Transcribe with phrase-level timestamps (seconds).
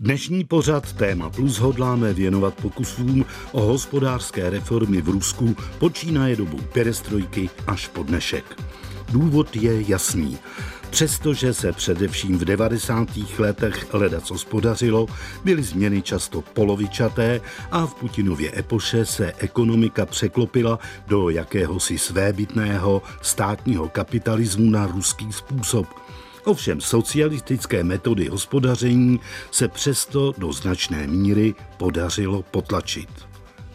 [0.00, 7.50] Dnešní pořad Téma Plus hodláme věnovat pokusům o hospodářské reformy v Rusku počínaje dobu perestrojky
[7.66, 8.44] až po dnešek.
[9.12, 10.38] Důvod je jasný.
[10.90, 13.08] Přestože se především v 90.
[13.38, 15.06] letech ledaco spodařilo,
[15.44, 17.40] byly změny často polovičaté
[17.70, 26.01] a v Putinově epoše se ekonomika překlopila do jakéhosi svébytného státního kapitalismu na ruský způsob.
[26.44, 29.20] Ovšem socialistické metody hospodaření
[29.50, 33.08] se přesto do značné míry podařilo potlačit.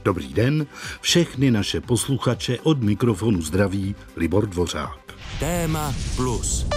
[0.03, 0.67] Dobrý den,
[1.01, 4.99] všechny naše posluchače od mikrofonu zdraví Libor Dvořák.
[5.39, 6.67] Téma plus.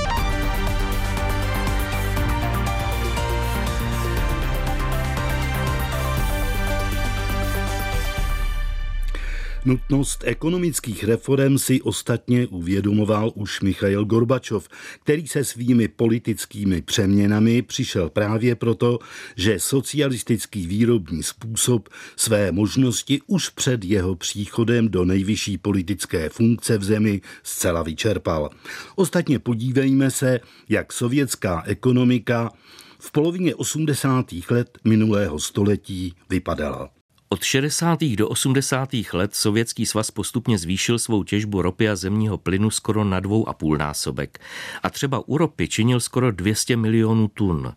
[9.64, 14.68] Nutnost ekonomických reform si ostatně uvědomoval už Michail Gorbačov,
[15.02, 18.98] který se svými politickými přeměnami přišel právě proto,
[19.36, 26.84] že socialistický výrobní způsob své možnosti už před jeho příchodem do nejvyšší politické funkce v
[26.84, 28.50] zemi zcela vyčerpal.
[28.96, 32.52] Ostatně podívejme se, jak sovětská ekonomika
[32.98, 34.26] v polovině 80.
[34.50, 36.99] let minulého století vypadala.
[37.32, 37.98] Od 60.
[38.16, 38.88] do 80.
[39.12, 43.52] let Sovětský svaz postupně zvýšil svou těžbu ropy a zemního plynu skoro na dvou a
[43.52, 44.40] půl násobek.
[44.82, 47.72] A třeba u ropy činil skoro 200 milionů tun.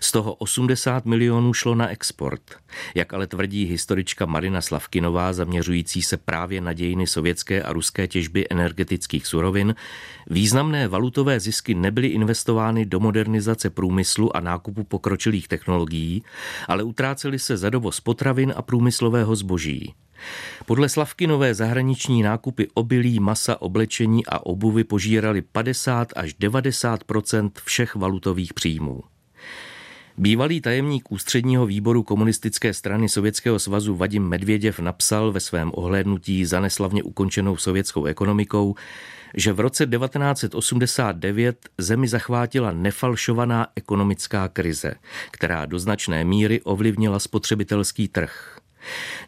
[0.00, 2.42] Z toho 80 milionů šlo na export.
[2.94, 8.46] Jak ale tvrdí historička Marina Slavkinová, zaměřující se právě na dějiny sovětské a ruské těžby
[8.50, 9.74] energetických surovin,
[10.30, 16.22] významné valutové zisky nebyly investovány do modernizace průmyslu a nákupu pokročilých technologií,
[16.68, 19.94] ale utrácely se za dovoz potravin a průmyslového zboží.
[20.66, 28.54] Podle Slavkinové zahraniční nákupy obilí, masa, oblečení a obuvy požírali 50 až 90% všech valutových
[28.54, 29.02] příjmů.
[30.18, 36.60] Bývalý tajemník ústředního výboru komunistické strany Sovětského svazu Vadim Medvěděv napsal ve svém ohlédnutí za
[36.60, 38.74] neslavně ukončenou sovětskou ekonomikou,
[39.34, 44.94] že v roce 1989 zemi zachvátila nefalšovaná ekonomická krize,
[45.30, 48.58] která do značné míry ovlivnila spotřebitelský trh.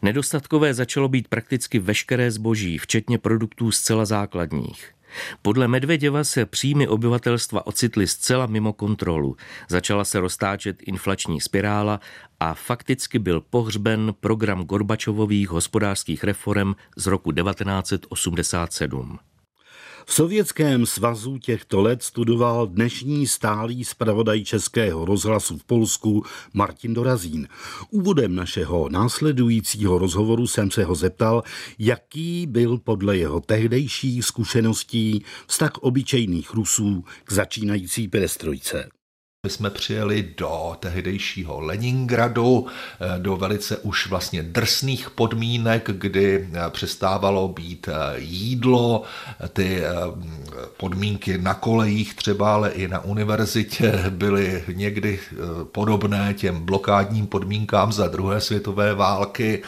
[0.01, 4.96] Nedostatkové začalo být prakticky veškeré zboží, včetně produktů zcela základních.
[5.41, 9.35] Podle Medvěděva se příjmy obyvatelstva ocitly zcela mimo kontrolu.
[9.69, 11.99] Začala se roztáčet inflační spirála
[12.39, 19.19] a fakticky byl pohřben program Gorbačovových hospodářských reform z roku 1987.
[20.09, 26.23] V Sovětském svazu těchto let studoval dnešní stálý zpravodaj Českého rozhlasu v Polsku
[26.53, 27.47] Martin Dorazín.
[27.89, 31.43] Úvodem našeho následujícího rozhovoru jsem se ho zeptal,
[31.79, 38.96] jaký byl podle jeho tehdejších zkušeností vztah obyčejných Rusů k začínající perestrojce.
[39.47, 42.67] My jsme přijeli do tehdejšího Leningradu,
[42.99, 49.03] eh, do velice už vlastně drsných podmínek, kdy eh, přestávalo být eh, jídlo,
[49.53, 49.81] ty
[50.77, 55.19] podmínky na kolejích třeba, ale i na univerzitě byly někdy
[55.71, 59.63] podobné těm blokádním podmínkám za druhé světové války.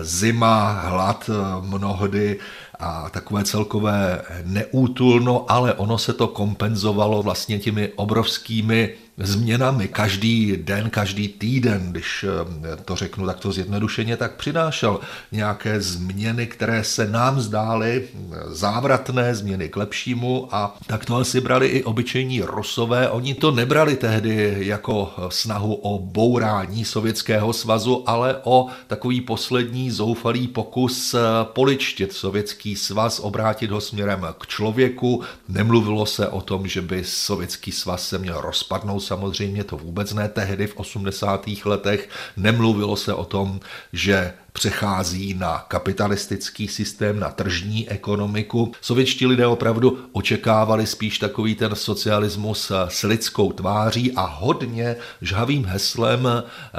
[0.00, 1.30] Zima, hlad
[1.60, 2.38] mnohdy
[2.78, 10.90] a takové celkové neútulno, ale ono se to kompenzovalo vlastně těmi obrovskými změnami každý den,
[10.90, 15.00] každý týden, když eh, to řeknu takto zjednodušeně, tak přinášel
[15.32, 21.40] nějaké změny, které se nám zdály eh, závratné, změny k lepšímu a tak to asi
[21.40, 23.10] brali i obyčejní Rusové.
[23.10, 30.48] Oni to nebrali tehdy jako snahu o bourání Sovětského svazu, ale o takový poslední zoufalý
[30.48, 35.22] pokus eh, poličtit Sovětský svaz, obrátit ho směrem k člověku.
[35.48, 40.28] Nemluvilo se o tom, že by Sovětský svaz se měl rozpadnout samozřejmě to vůbec ne
[40.28, 41.48] tehdy v 80.
[41.64, 42.08] letech.
[42.36, 43.60] Nemluvilo se o tom,
[43.92, 48.72] že přechází na kapitalistický systém, na tržní ekonomiku.
[48.80, 56.28] Sovětští lidé opravdu očekávali spíš takový ten socialismus s lidskou tváří a hodně žhavým heslem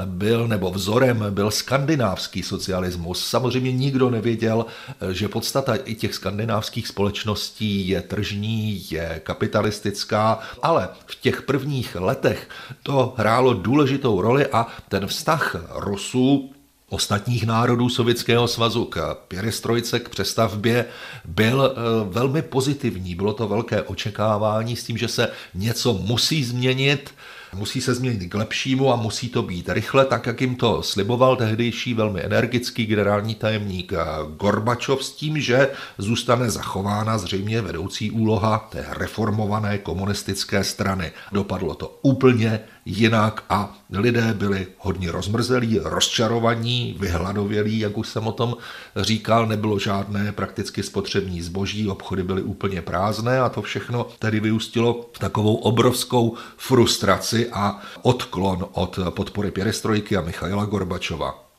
[0.05, 3.25] byl, nebo vzorem byl skandinávský socialismus.
[3.25, 4.65] Samozřejmě nikdo nevěděl,
[5.11, 12.49] že podstata i těch skandinávských společností je tržní, je kapitalistická, ale v těch prvních letech
[12.83, 16.51] to hrálo důležitou roli a ten vztah Rusů
[16.89, 20.85] ostatních národů Sovětského svazu k pěrestrojce, k přestavbě,
[21.25, 23.15] byl eh, velmi pozitivní.
[23.15, 27.13] Bylo to velké očekávání s tím, že se něco musí změnit,
[27.55, 31.35] musí se změnit k lepšímu a musí to být rychle, tak jak jim to sliboval
[31.35, 33.93] tehdejší velmi energický generální tajemník
[34.37, 41.11] Gorbačov s tím, že zůstane zachována zřejmě vedoucí úloha té reformované komunistické strany.
[41.31, 42.59] Dopadlo to úplně
[42.89, 48.57] jinak a lidé byli hodně rozmrzelí, rozčarovaní, vyhladovělí, jak už jsem o tom
[48.95, 55.09] říkal, nebylo žádné prakticky spotřební zboží, obchody byly úplně prázdné a to všechno tedy vyústilo
[55.13, 61.49] v takovou obrovskou frustraci a odklon od podpory Pěrestrojky a Michaila Gorbačova.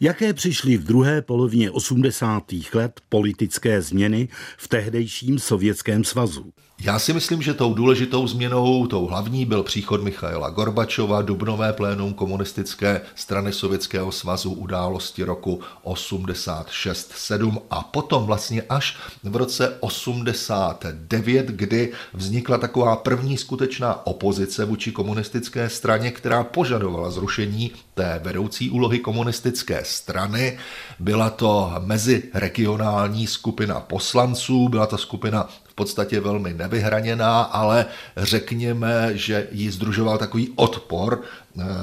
[0.00, 2.42] Jaké přišly v druhé polovině 80.
[2.74, 6.52] let politické změny v tehdejším Sovětském svazu?
[6.80, 12.14] Já si myslím, že tou důležitou změnou, tou hlavní byl příchod Michaila Gorbačova, dubnové plénum
[12.14, 21.92] komunistické strany Sovětského svazu události roku 86-7 a potom vlastně až v roce 89, kdy
[22.14, 29.84] vznikla taková první skutečná opozice vůči komunistické straně, která požadovala zrušení té vedoucí úlohy komunistické
[29.84, 30.58] strany.
[30.98, 37.86] Byla to meziregionální skupina poslanců, byla to skupina podstatě velmi nevyhraněná, ale
[38.16, 41.22] řekněme, že ji združoval takový odpor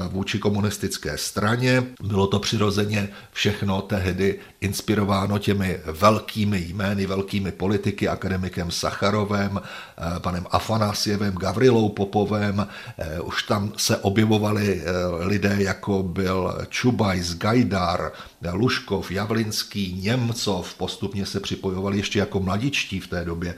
[0.08, 1.82] vůči komunistické straně.
[2.02, 10.46] Bylo to přirozeně všechno tehdy inspirováno těmi velkými jmény, velkými politiky, akademikem Sacharovem, eh, panem
[10.50, 12.66] Afanasjevem, Gavrilou Popovem.
[12.98, 14.82] Eh, už tam se objevovali
[15.20, 18.12] lidé, jako byl Čubajs, Gajdar,
[18.52, 23.54] Luškov, Javlinský, Němcov, postupně se připojovali ještě jako mladičtí v té době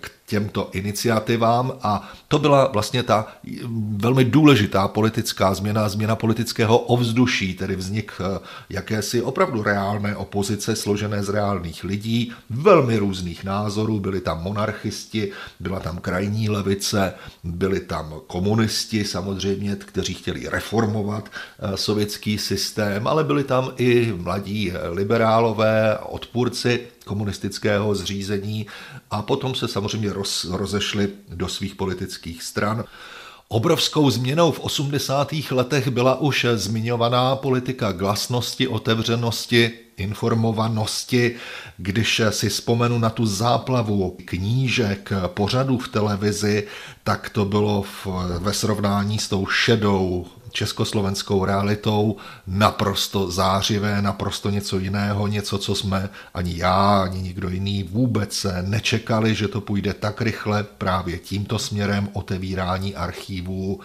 [0.00, 3.26] k těmto iniciativám a to byla vlastně ta
[3.96, 8.38] velmi důležitá politická změna, změna politického ovzduší, tedy vznik eh,
[8.70, 15.80] jakési opravdu reálné opozice složené z reálných lidí, velmi různých názorů, byli tam monarchisti, byla
[15.80, 17.14] tam krajní levice,
[17.44, 24.72] byli tam komunisti samozřejmě, kteří chtěli reformovat eh, sovětský systém, ale byli tam i mladí
[24.90, 28.66] liberálové, odpůrci komunistického zřízení.
[29.10, 32.84] A potom se samozřejmě roz, rozešli do svých politických stran.
[33.48, 35.32] Obrovskou změnou v 80.
[35.50, 41.36] letech byla už zmiňovaná politika glasnosti, otevřenosti, informovanosti.
[41.76, 46.66] Když si vzpomenu na tu záplavu knížek, pořadů v televizi,
[47.04, 48.06] tak to bylo v,
[48.38, 52.16] ve srovnání s tou šedou československou realitou
[52.46, 59.34] naprosto zářivé, naprosto něco jiného, něco, co jsme ani já, ani nikdo jiný vůbec nečekali,
[59.34, 63.80] že to půjde tak rychle právě tímto směrem otevírání archívů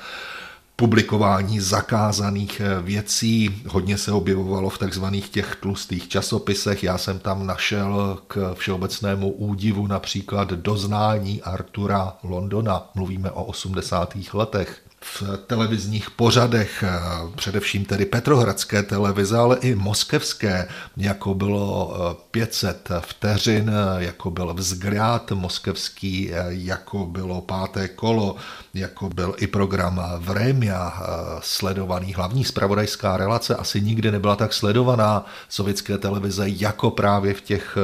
[0.75, 3.61] publikování zakázaných věcí.
[3.67, 6.83] Hodně se objevovalo v takzvaných těch tlustých časopisech.
[6.83, 12.89] Já jsem tam našel k všeobecnému údivu například doznání Artura Londona.
[12.95, 14.13] Mluvíme o 80.
[14.33, 16.99] letech v televizních pořadech, eh,
[17.35, 20.67] především tedy Petrohradské televize, ale i moskevské,
[20.97, 28.35] jako bylo eh, 500 vteřin, eh, jako byl vzgrád moskevský, jako bylo páté kolo,
[28.73, 31.03] jako byl i program Vremia,
[31.41, 37.77] sledovaný hlavní spravodajská relace, asi nikdy nebyla tak sledovaná sovětské televize jako právě v těch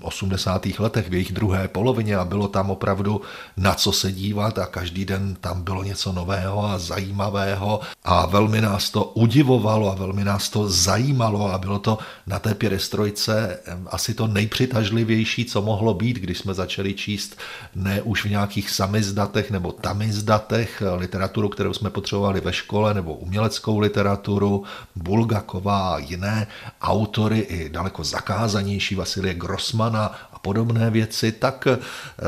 [0.00, 0.66] 80.
[0.78, 3.20] letech, v jejich druhé polovině a bylo tam opravdu
[3.56, 8.60] na co se dívat a každý den tam bylo něco nového a zajímavého a velmi
[8.60, 14.14] nás to udivovalo a velmi nás to zajímalo a bylo to na té pěrestrojce asi
[14.14, 17.38] to nejpřitažlivější, co mohlo být, když jsme začali číst
[17.74, 19.72] ne už v nějakých samizdatech nebo
[20.12, 24.64] tamizdatech literaturu, kterou jsme potřebovali ve škole nebo uměleckou literaturu,
[24.96, 26.46] Bulgakova a jiné
[26.82, 31.78] autory i daleko zakázanější Vasilie Grossman Romana a podobné věci, tak eh,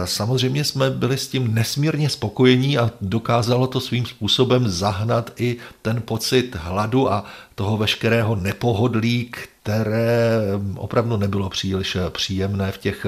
[0.05, 6.03] samozřejmě jsme byli s tím nesmírně spokojení a dokázalo to svým způsobem zahnat i ten
[6.03, 10.41] pocit hladu a toho veškerého nepohodlí, které
[10.77, 13.07] opravdu nebylo příliš příjemné v těch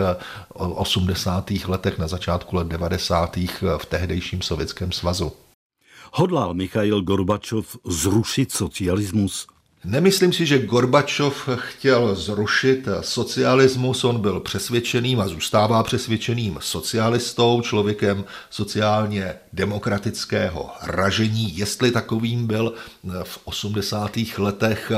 [0.49, 1.51] 80.
[1.51, 3.37] Eh, letech, na začátku let 90.
[3.79, 5.33] v tehdejším Sovětském svazu.
[6.13, 9.47] Hodlal Michail Gorbačov zrušit socialismus?
[9.87, 18.25] Nemyslím si, že Gorbačov chtěl zrušit socialismus, on byl přesvědčeným a zůstává přesvědčeným socialistou, člověkem
[18.51, 21.59] sociálně demokratického ražení.
[21.59, 22.73] Jestli takovým byl
[23.23, 24.19] v 80.
[24.39, 24.93] letech,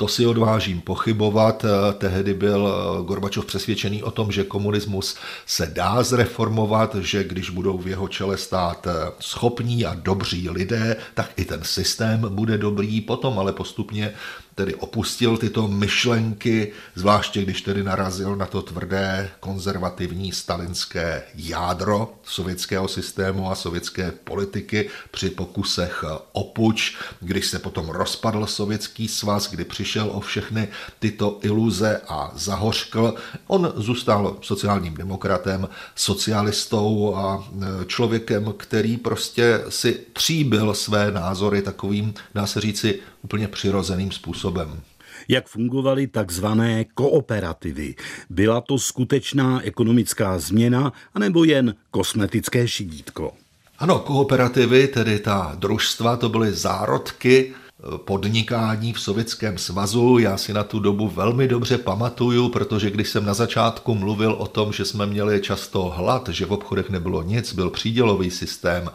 [0.00, 1.64] to si odvážím pochybovat.
[1.98, 2.70] Tehdy byl
[3.06, 8.36] Gorbačov přesvědčený o tom, že komunismus se dá zreformovat, že když budou v jeho čele
[8.36, 8.86] stát
[9.20, 13.00] schopní a dobří lidé, tak i ten systém bude dobrý.
[13.00, 14.14] Potom ale postupně
[14.58, 22.88] tedy opustil tyto myšlenky, zvláště když tedy narazil na to tvrdé konzervativní stalinské jádro sovětského
[22.88, 29.64] systému a sovětské politiky při pokusech o puč, když se potom rozpadl sovětský svaz, kdy
[29.64, 33.14] přišel o všechny tyto iluze a zahořkl.
[33.46, 42.14] On zůstal sociálním demokratem, socialistou a e, člověkem, který prostě si tříbil své názory takovým,
[42.34, 44.80] dá se říci, úplně přirozeným způsobem
[45.28, 47.94] jak fungovaly takzvané kooperativy.
[48.30, 53.32] Byla to skutečná ekonomická změna anebo jen kosmetické šidítko?
[53.78, 57.54] Ano, kooperativy, tedy ta družstva, to byly zárodky
[57.96, 60.18] podnikání v Sovětském svazu.
[60.18, 64.46] Já si na tu dobu velmi dobře pamatuju, protože když jsem na začátku mluvil o
[64.46, 68.90] tom, že jsme měli často hlad, že v obchodech nebylo nic, byl přídělový systém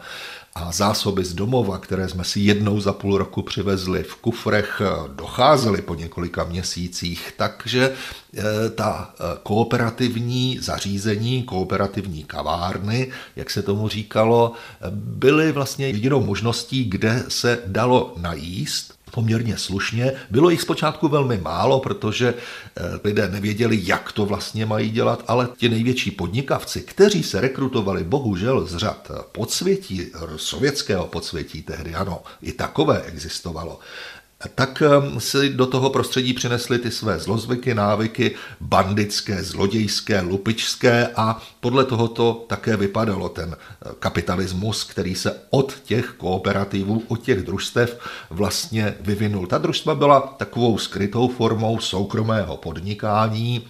[0.56, 4.82] a zásoby z domova, které jsme si jednou za půl roku přivezli v kufrech,
[5.16, 7.92] docházely po několika měsících, takže
[8.36, 14.52] eh, ta eh, kooperativní zařízení, kooperativní kavárny, jak se tomu říkalo,
[14.94, 20.12] byly vlastně jedinou možností, kde se dalo najíst poměrně slušně.
[20.30, 25.48] Bylo jich zpočátku velmi málo, protože eh, lidé nevěděli, jak to vlastně mají dělat, ale
[25.56, 30.06] ti největší podnikavci, kteří se rekrutovali bohužel z řad podsvětí,
[30.36, 33.78] sovětského podsvětí tehdy, ano, i takové existovalo,
[34.54, 41.42] tak ehm, si do toho prostředí přinesli ty své zlozvyky, návyky, bandické, zlodějské, lupičské a
[41.60, 47.42] podle toho to také vypadalo ten eh, kapitalismus, který se od těch kooperativů, od těch
[47.42, 47.98] družstev
[48.30, 49.46] vlastně vyvinul.
[49.46, 53.66] Ta družstva byla takovou skrytou formou soukromého podnikání,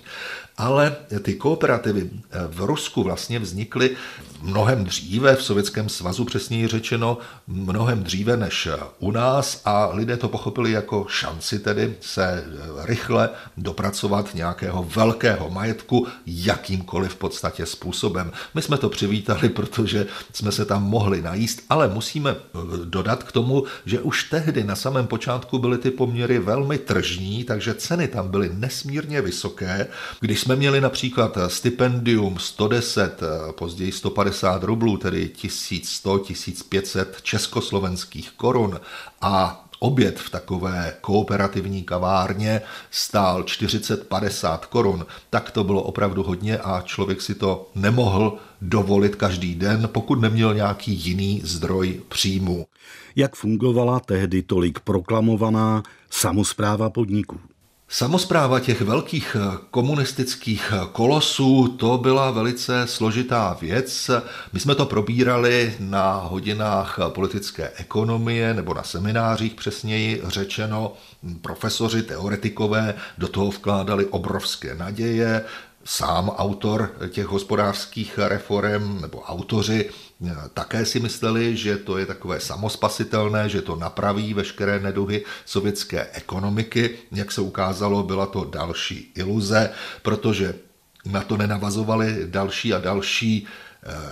[0.56, 3.96] ale ty kooperativy eh, v Rusku vlastně vznikly
[4.44, 10.28] mnohem dříve, v Sovětském svazu přesněji řečeno, mnohem dříve než u nás a lidé to
[10.28, 18.32] pochopili jako šanci tedy se eh, rychle dopracovat nějakého velkého majetku jakýmkoliv v podstatě způsobem.
[18.54, 23.32] My jsme to přivítali, protože jsme se tam mohli najíst, ale musíme eh, dodat k
[23.32, 28.28] tomu, že už tehdy na samém počátku byly ty poměry velmi tržní, takže ceny tam
[28.28, 29.86] byly nesmírně vysoké.
[30.20, 38.80] Když jsme měli například stipendium 110, eh, později 150 rublů, tedy 1100, 1500 československých korun
[39.20, 42.60] a oběd v takové kooperativní kavárně
[42.90, 49.54] stál 40-50 korun, tak to bylo opravdu hodně a člověk si to nemohl dovolit každý
[49.54, 52.66] den, pokud neměl nějaký jiný zdroj příjmu.
[53.16, 57.40] Jak fungovala tehdy tolik proklamovaná samozpráva podniků?
[57.94, 64.10] Samozpráva těch velkých eh, komunistických eh, kolosů, to byla velice složitá věc.
[64.52, 70.92] My jsme to probírali na hodinách eh, politické ekonomie nebo na seminářích přesněji řečeno.
[71.42, 75.44] Profesoři, teoretikové do toho vkládali obrovské naděje,
[75.84, 79.90] sám autor těch hospodářských reform nebo autoři
[80.54, 86.98] také si mysleli, že to je takové samospasitelné, že to napraví veškeré neduhy sovětské ekonomiky.
[87.12, 89.70] Jak se ukázalo, byla to další iluze,
[90.02, 90.54] protože
[91.04, 93.63] na to nenavazovaly další a další Eh,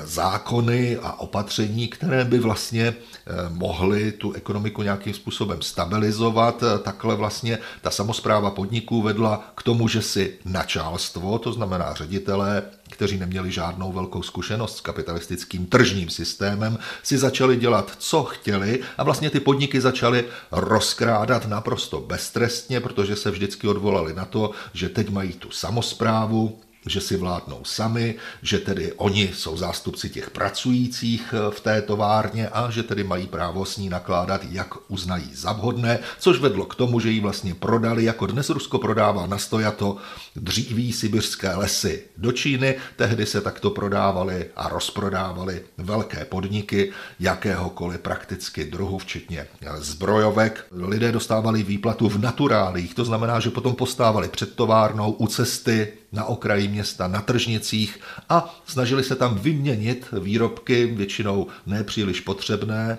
[0.04, 6.62] zákony a opatření, které by vlastně eh, mohly tu ekonomiku nějakým způsobem stabilizovat.
[6.62, 12.62] Eh, takhle vlastně ta samozpráva podniků vedla k tomu, že si načálstvo, to znamená ředitelé,
[12.90, 19.02] kteří neměli žádnou velkou zkušenost s kapitalistickým tržním systémem, si začali dělat, co chtěli a
[19.04, 25.10] vlastně ty podniky začaly rozkrádat naprosto beztrestně, protože se vždycky odvolali na to, že teď
[25.10, 31.50] mají tu samozprávu, že si vládnou sami, že tedy oni jsou zástupci těch pracujících eh,
[31.50, 35.98] v té továrně a že tedy mají právo s ní nakládat, jak uznají za vhodné,
[36.18, 39.96] což vedlo k tomu, že ji vlastně prodali, jako dnes Rusko prodává na stojato
[40.36, 48.64] dříví sibirské lesy do Číny, tehdy se takto prodávaly a rozprodávaly velké podniky jakéhokoliv prakticky
[48.64, 49.46] druhu, včetně
[49.76, 50.66] zbrojovek.
[50.72, 56.24] Lidé dostávali výplatu v naturálích, to znamená, že potom postávali před továrnou u cesty na
[56.24, 62.98] okraji města, na tržnicích a snažili se tam vyměnit výrobky, většinou nepříliš potřebné,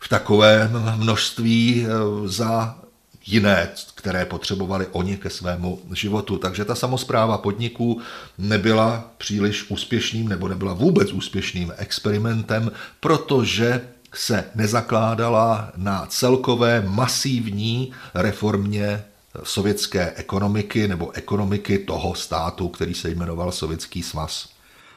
[0.00, 1.88] v takovém množství eh,
[2.28, 2.78] za
[3.26, 6.38] jiné, které potřebovali oni ke svému životu.
[6.38, 8.00] Takže ta samozpráva podniků
[8.38, 13.80] nebyla příliš úspěšným nebo nebyla vůbec úspěšným experimentem, protože
[14.14, 19.04] se nezakládala na celkové masivní reformě
[19.42, 24.48] sovětské ekonomiky nebo ekonomiky toho státu, který se jmenoval Sovětský svaz.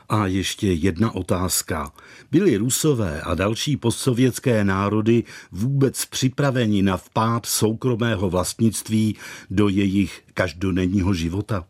[0.10, 1.92] A ještě jedna otázka.
[2.32, 9.16] Byly Rusové a další postsovětské národy vůbec připraveni na vpád soukromého vlastnictví
[9.50, 11.66] do jejich každodenního života?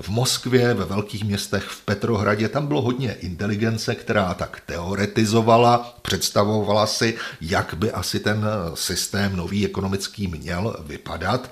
[0.00, 6.86] v Moskvě, ve velkých městech, v Petrohradě, tam bylo hodně inteligence, která tak teoretizovala, představovala
[6.86, 11.50] si, jak by asi ten systém nový ekonomický měl vypadat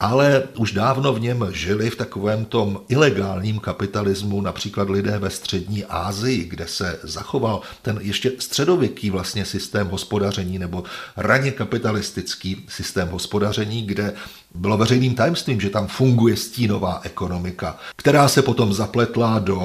[0.00, 5.84] ale už dávno v něm žili v takovém tom ilegálním kapitalismu například lidé ve střední
[5.84, 10.84] Asii, kde se zachoval ten ještě středověký vlastně systém hospodaření nebo
[11.16, 14.14] raně kapitalistický systém hospodaření, kde
[14.54, 19.60] bylo veřejným tajemstvím, že tam funguje stínová ekonomika, která se potom zapletla do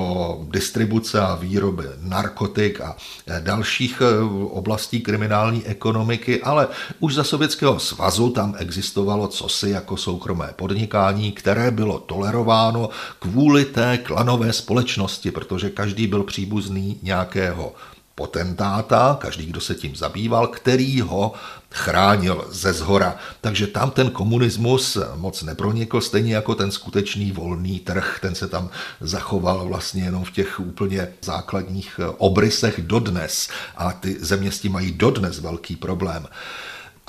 [0.50, 2.96] distribuce a výroby narkotik a
[3.40, 6.68] dalších eh, oblastí kriminální ekonomiky, ale
[7.00, 13.98] už za Sovětského svazu tam existovalo cosi jako soukromé podnikání, které bylo tolerováno kvůli té
[13.98, 17.74] klanové společnosti, protože každý byl příbuzný nějakého
[18.16, 21.34] potentáta, každý, kdo se tím zabýval, který ho
[21.72, 23.16] chránil ze zhora.
[23.42, 28.70] Takže tam ten komunismus moc nepronikl, stejně jako ten skutečný volný trh, ten se tam
[29.02, 33.50] zachoval vlastně jenom v těch úplně základních obrysech dodnes.
[33.78, 36.28] A ty země s tím mají dodnes velký problém.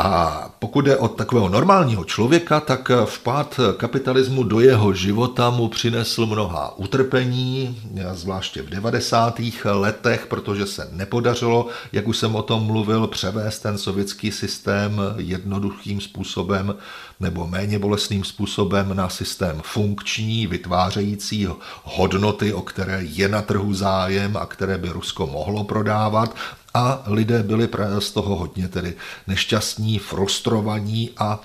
[0.04, 6.26] A pokud jde o takového normálního člověka, tak vpád kapitalismu do jeho života mu přinesl
[6.26, 7.82] mnoha utrpení,
[8.12, 9.40] zvláště v 90.
[9.64, 16.00] letech, protože se nepodařilo, jak už jsem o tom mluvil, převést ten sovětský systém jednoduchým
[16.00, 16.75] způsobem
[17.21, 21.49] nebo méně bolestným způsobem na systém funkční, vytvářející
[21.85, 26.35] hodnoty, o které je na trhu zájem a které by Rusko mohlo prodávat
[26.75, 28.95] a lidé byli z toho hodně tedy
[29.26, 31.41] nešťastní, frustrovaní a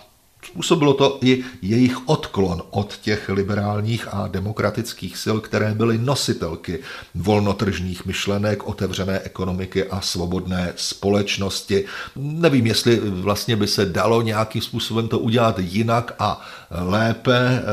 [0.45, 6.79] Způsobilo to i jejich odklon od těch liberálních a demokratických sil, které byly nositelky
[7.15, 11.85] volnotržních myšlenek, otevřené ekonomiky a svobodné společnosti.
[12.15, 16.41] Nevím, jestli vlastně by se dalo nějakým způsobem to udělat jinak a
[16.71, 17.63] lépe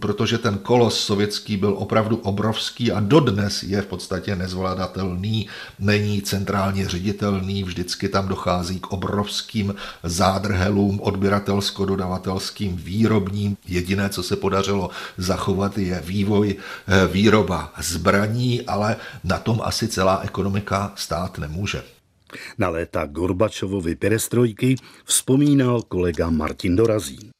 [0.00, 5.48] protože ten kolos sovětský byl opravdu obrovský a dodnes je v podstatě nezvladatelný,
[5.78, 13.56] není centrálně ředitelný, vždycky tam dochází k obrovským zádrhelům odběratelsko-dodavatelským výrobním.
[13.66, 20.20] Jediné, co se podařilo zachovat, je vývoj eh, výroba zbraní, ale na tom asi celá
[20.20, 21.82] ekonomika stát nemůže.
[22.58, 27.33] Na léta Gorbačovovy perestrojky vzpomínal kolega Martin Dorazín.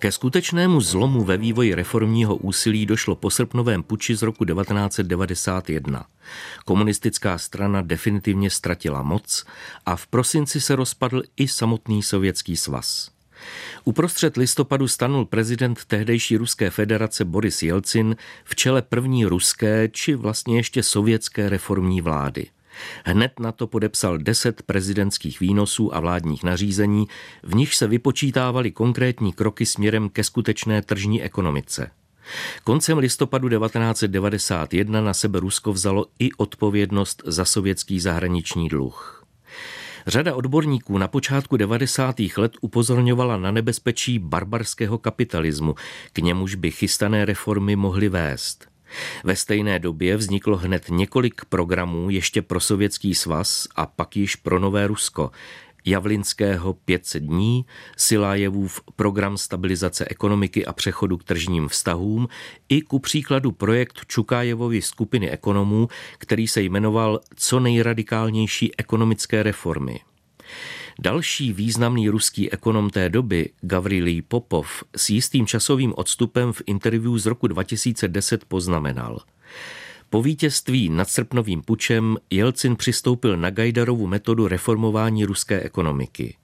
[0.00, 6.06] Ke skutečnému zlomu ve vývoji reformního úsilí došlo po srpnovém puči z roku 1991.
[6.64, 9.44] Komunistická strana definitivně ztratila moc
[9.86, 13.10] a v prosinci se rozpadl i samotný sovětský svaz.
[13.84, 20.56] Uprostřed listopadu stanul prezident tehdejší Ruské federace Boris Jelcin v čele první ruské či vlastně
[20.56, 22.46] ještě sovětské reformní vlády–
[23.04, 27.06] Hned na to podepsal deset prezidentských výnosů a vládních nařízení,
[27.42, 31.90] v nich se vypočítávaly konkrétní kroky směrem ke skutečné tržní ekonomice.
[32.64, 39.24] Koncem listopadu 1991 na sebe Rusko vzalo i odpovědnost za sovětský zahraniční dluh.
[40.06, 42.16] Řada odborníků na počátku 90.
[42.36, 45.74] let upozorňovala na nebezpečí barbarského kapitalismu,
[46.12, 48.69] k němuž by chystané reformy mohly vést.
[49.24, 54.58] Ve stejné době vzniklo hned několik programů ještě pro Sovětský svaz a pak již pro
[54.58, 55.30] Nové Rusko.
[55.84, 57.64] Javlinského 500 dní,
[57.96, 62.28] Silájevův program stabilizace ekonomiky a přechodu k tržním vztahům
[62.68, 70.00] i ku příkladu projekt Čukájevovy skupiny ekonomů, který se jmenoval Co nejradikálnější ekonomické reformy.
[71.02, 77.26] Další významný ruský ekonom té doby, Gavrilij Popov, s jistým časovým odstupem v interview z
[77.26, 79.20] roku 2010 poznamenal.
[80.10, 86.36] Po vítězství nad srpnovým pučem Jelcin přistoupil na Gajdarovu metodu reformování ruské ekonomiky.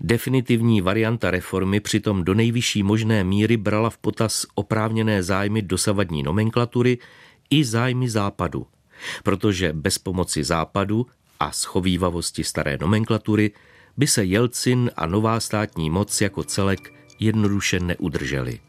[0.00, 6.98] Definitivní varianta reformy přitom do nejvyšší možné míry brala v potaz oprávněné zájmy dosavadní nomenklatury
[7.50, 8.66] i zájmy západu,
[9.22, 11.06] protože bez pomoci západu
[11.40, 13.50] a schovývavosti staré nomenklatury
[14.00, 18.60] by se Jelcin a nová státní moc jako celek jednoduše neudrželi.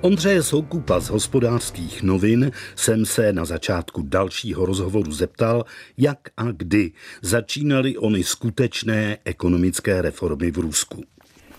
[0.00, 5.64] Ondřeje Soukupa z hospodářských novin jsem se na začátku dalšího rozhovoru zeptal,
[5.96, 11.04] jak a kdy začínaly ony skutečné ekonomické reformy v Rusku.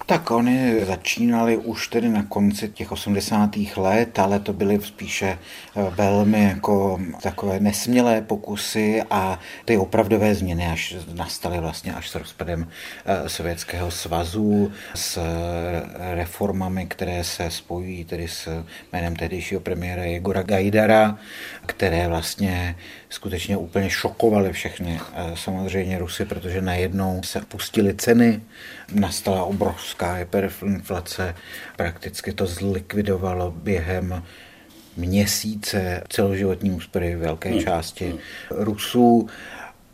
[0.10, 3.50] Tak oni začínali už tedy na konci těch 80.
[3.78, 10.68] let, ale to byly spíše eh, velmi jako takové nesmělé pokusy a ty opravdové změny
[10.68, 12.68] až nastaly vlastně až s rozpadem
[13.06, 20.44] eh, Sovětského svazu, s eh, reformami, které se spojují tedy s jménem tehdejšího premiéra Jegora
[20.44, 21.18] Gajdara,
[21.66, 22.76] které vlastně
[23.10, 25.00] skutečně úplně šokovaly všechny
[25.34, 28.42] samozřejmě Rusy, protože najednou se pustily ceny,
[28.94, 31.36] nastala obrovská hyperinflace,
[31.78, 34.24] prakticky to zlikvidovalo během
[34.98, 37.60] měsíce celoživotní úspory velké hmm.
[37.60, 38.16] části
[38.50, 39.30] Rusů.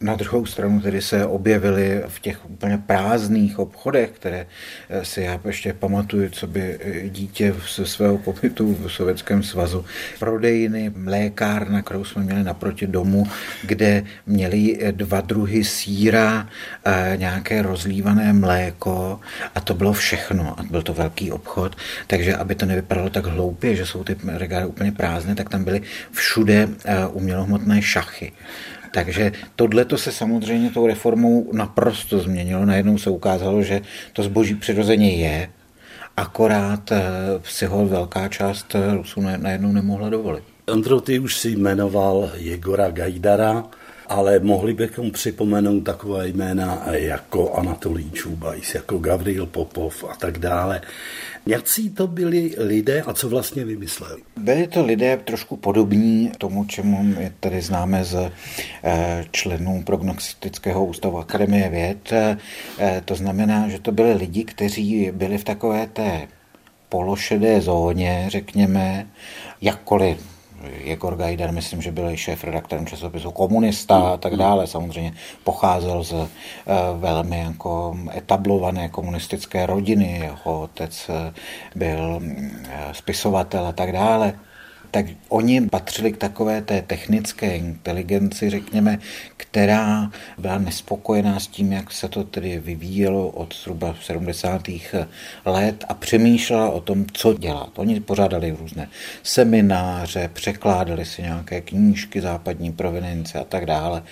[0.02, 4.48] Na druhou stranu tedy se objevily v těch úplně prázdných obchodech, které
[4.90, 9.86] eh, si já ještě pamatuju, co by eh, dítě ze svého pobytu v Sovětském svazu,
[10.20, 13.28] prodejny, lékárna, kterou jsme měli naproti domu,
[13.64, 16.50] kde měli eh, dva druhy síra,
[17.16, 19.20] nějaké rozlívané mléko
[19.56, 20.60] a to bylo všechno.
[20.60, 21.76] A byl to velký obchod,
[22.08, 25.82] takže aby to nevypadalo tak hloupě, že jsou ty regály úplně prázdné, tak tam byly
[26.12, 26.70] všude
[27.12, 28.32] umělohmotné šachy.
[28.96, 32.66] Takže tohle to se samozřejmě tou reformou naprosto změnilo.
[32.66, 33.82] Najednou se ukázalo, že
[34.14, 35.50] to zboží přirozeně je,
[36.18, 37.04] akorát eh,
[37.44, 40.44] si ho velká část eh, Rusů najednou nemohla dovolit.
[40.68, 43.64] Andro, ty už si jmenoval Jegora Gajdara,
[44.08, 50.82] ale mohli bychom připomenout takové jména jako Anatolí Čubajs, jako Gavril Popov a tak dále.
[51.46, 54.22] Jakcí to byli lidé a co vlastně vymysleli?
[54.38, 58.32] Byli to lidé trošku podobní tomu, čemu je tady známe z
[58.84, 62.14] eh, členů prognostického ústavu Akademie věd.
[62.14, 62.38] Eh,
[63.06, 66.28] to znamená, že to byli lidi, kteří byli v takové té
[66.90, 69.08] pološedé zóně, řekněme,
[69.62, 70.35] jakkoliv
[70.84, 74.68] Jegor Gajdar, myslím, že byl šéf redaktorem časopisu Komunista a tak dále.
[74.68, 76.28] Samozřejmě pocházel z uh,
[77.00, 80.20] velmi jako etablované komunistické rodiny.
[80.20, 81.16] Jeho otec uh,
[81.76, 82.32] byl uh,
[82.92, 84.34] spisovatel a tak dále
[84.96, 89.00] tak oni patřili k takové té technické inteligenci, řekněme,
[89.38, 94.62] která byla nespokojená s tím, jak se to tedy vyvíjelo od zhruba 70.
[95.46, 97.70] let a přemýšlela o tom, co dělat.
[97.76, 98.88] Oni pořádali různé
[99.24, 104.04] semináře, překládali si nějaké knížky západní provinence a tak dále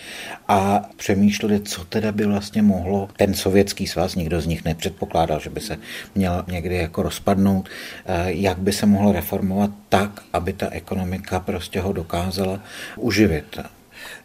[0.47, 5.49] a přemýšleli, co teda by vlastně mohlo ten sovětský svaz, nikdo z nich nepředpokládal, že
[5.49, 5.77] by se
[6.15, 7.69] měl někdy jako rozpadnout,
[8.05, 12.59] eh, jak by se mohlo reformovat tak, aby ta ekonomika prostě ho dokázala
[12.97, 13.57] uživit.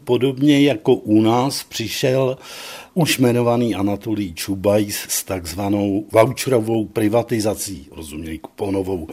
[0.04, 2.38] Podobně jako u nás přišel
[2.94, 9.08] už jmenovaný Anatolí Čubajs s takzvanou voucherovou privatizací, rozuměj kuponovou.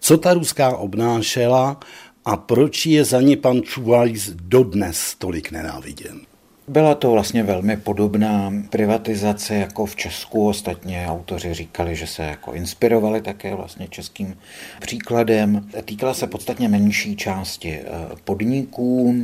[0.00, 1.80] Co ta ruská obnášela
[2.24, 6.29] a proč je za ní pan Čubajs dodnes tolik nenáviděn?
[6.70, 10.48] Byla to vlastně velmi podobná privatizace jako v Česku.
[10.48, 14.36] Ostatně autoři říkali, že se jako inspirovali také vlastně českým
[14.80, 15.68] příkladem.
[15.84, 17.86] Týkala se podstatně menší části eh,
[18.24, 19.14] podniků.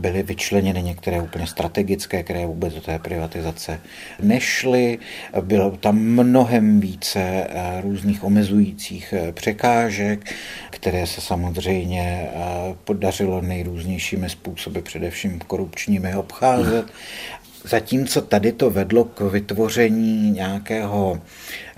[0.00, 3.80] Byly vyčleněny některé úplně strategické, které vůbec do té privatizace
[4.22, 4.98] nešly.
[5.40, 10.34] Bylo tam mnohem více eh, různých omezujících eh, překážek,
[10.70, 12.28] které se samozřejmě
[12.84, 16.87] podařilo nejrůznějšími způsoby, především korupčními, obcházet.
[17.64, 21.20] Zatímco tady to vedlo k vytvoření nějakého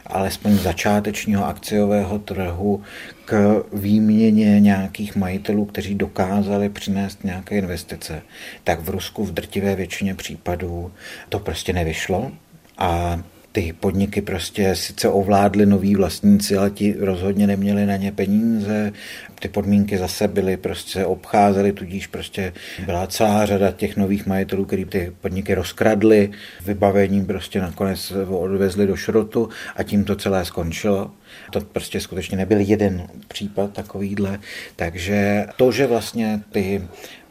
[0.06, 2.82] alespoň začátečního akciového trhu
[3.24, 8.22] k výměně nějakých majitelů, kteří dokázali přinést nějaké investice,
[8.64, 10.92] tak v Rusku v drtivé většině případů
[11.28, 12.32] to prostě nevyšlo.
[12.78, 18.92] A ty podniky prostě sice ovládly noví vlastníci, ale ti rozhodně neměli na ně peníze.
[19.40, 22.52] Ty podmínky zase byly prostě obcházely, tudíž prostě
[22.86, 26.30] byla celá řada těch nových majitelů, který ty podniky rozkradli,
[26.64, 31.10] vybavením prostě nakonec odvezli do šrotu a tím to celé skončilo.
[31.50, 34.38] To prostě skutečně nebyl jeden případ takovýhle.
[34.76, 36.82] Takže to, že vlastně ty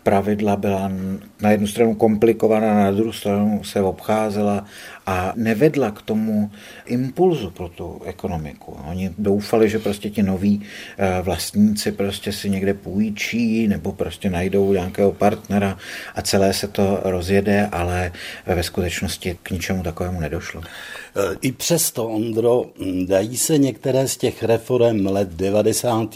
[0.03, 0.91] pravidla byla
[1.41, 4.65] na jednu stranu komplikovaná, na druhou stranu se obcházela
[5.05, 6.51] a nevedla k tomu
[6.85, 8.77] impulzu pro tu ekonomiku.
[8.89, 10.62] Oni doufali, že prostě ti noví
[10.97, 15.77] eh, vlastníci prostě si někde půjčí nebo prostě najdou nějakého partnera
[16.15, 18.12] a celé se to rozjede, ale
[18.45, 20.62] ve skutečnosti k ničemu takovému nedošlo.
[20.62, 22.65] Eh, I přesto, Ondro,
[23.05, 26.15] dají se některé z těch reform let 90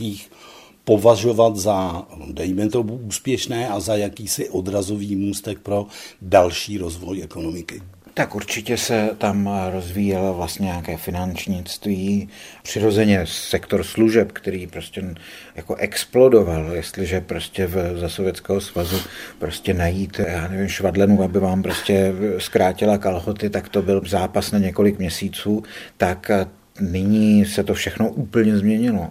[0.84, 5.86] považovat za, dejme to, úspěšné a za jakýsi odrazový můstek pro
[6.22, 7.82] další rozvoj ekonomiky.
[8.16, 12.30] Tak určitě se tam rozvíjelo vlastně nějaké finančnictví,
[12.64, 15.16] přirozeně sektor služeb, který prostě
[15.56, 18.98] jako explodoval, jestliže prostě v, za Sovětského svazu
[19.40, 24.60] prostě najít, já nevím, švadlenu, aby vám prostě zkrátila kalhoty, tak to byl zápas na
[24.60, 25.64] několik měsíců,
[25.98, 26.32] tak
[26.80, 29.10] Nyní se to všechno úplně změnilo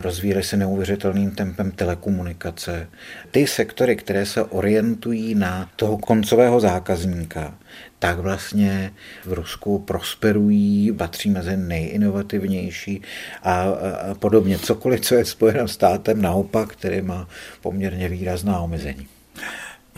[0.00, 2.88] rozvíjely se neuvěřitelným tempem telekomunikace.
[3.30, 7.54] Ty sektory, které se orientují na toho koncového zákazníka,
[7.98, 8.92] tak vlastně
[9.24, 13.02] v Rusku prosperují, patří mezi nejinovativnější
[13.42, 14.58] a, a podobně.
[14.58, 17.28] Cokoliv, co je spojené státem, naopak, který má
[17.62, 19.06] poměrně výrazná omezení.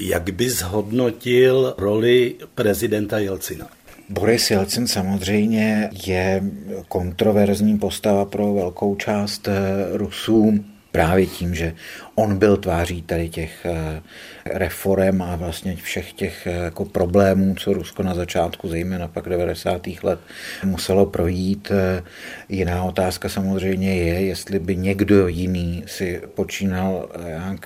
[0.00, 3.68] Jak by zhodnotil roli prezidenta Jelcina?
[4.10, 6.42] Boris Jelcin samozřejmě je
[6.88, 9.52] kontroverzní postava pro velkou část eh,
[9.92, 11.74] Rusů právě tím, že
[12.14, 14.02] on byl tváří tady těch eh,
[14.46, 19.86] reform a vlastně všech těch eh, jako problémů, co Rusko na začátku, zejména pak 90.
[20.02, 20.20] let,
[20.64, 21.68] muselo projít.
[21.70, 22.02] Eh,
[22.48, 27.08] jiná otázka samozřejmě je, jestli by někdo jiný si počínal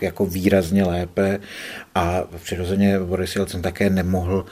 [0.02, 1.38] jako výrazně lépe
[1.94, 4.46] a přirozeně Boris Jelcin také nemohl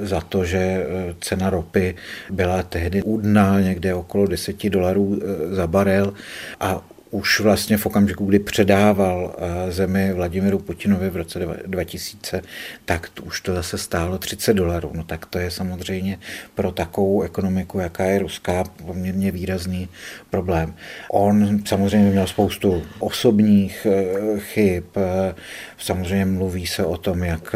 [0.00, 0.86] za to, že
[1.20, 1.94] cena ropy
[2.30, 6.14] byla tehdy údná někde okolo 10 dolarů za barel
[6.60, 12.42] a už vlastně v okamžiku, kdy předával eh, zemi Vladimiru Putinovi v roce 2000,
[12.84, 14.90] tak už to zase stálo 30 dolarů.
[14.94, 16.18] No tak to je samozřejmě
[16.54, 19.88] pro takovou ekonomiku, jaká je ruská, poměrně výrazný
[20.30, 20.74] problém.
[21.10, 25.34] On samozřejmě měl spoustu osobních eh, chyb, eh,
[25.78, 27.54] samozřejmě mluví se o tom, jak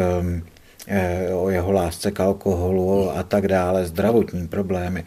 [1.35, 5.05] o jeho lásce k alkoholu a tak dále, zdravotní problémy.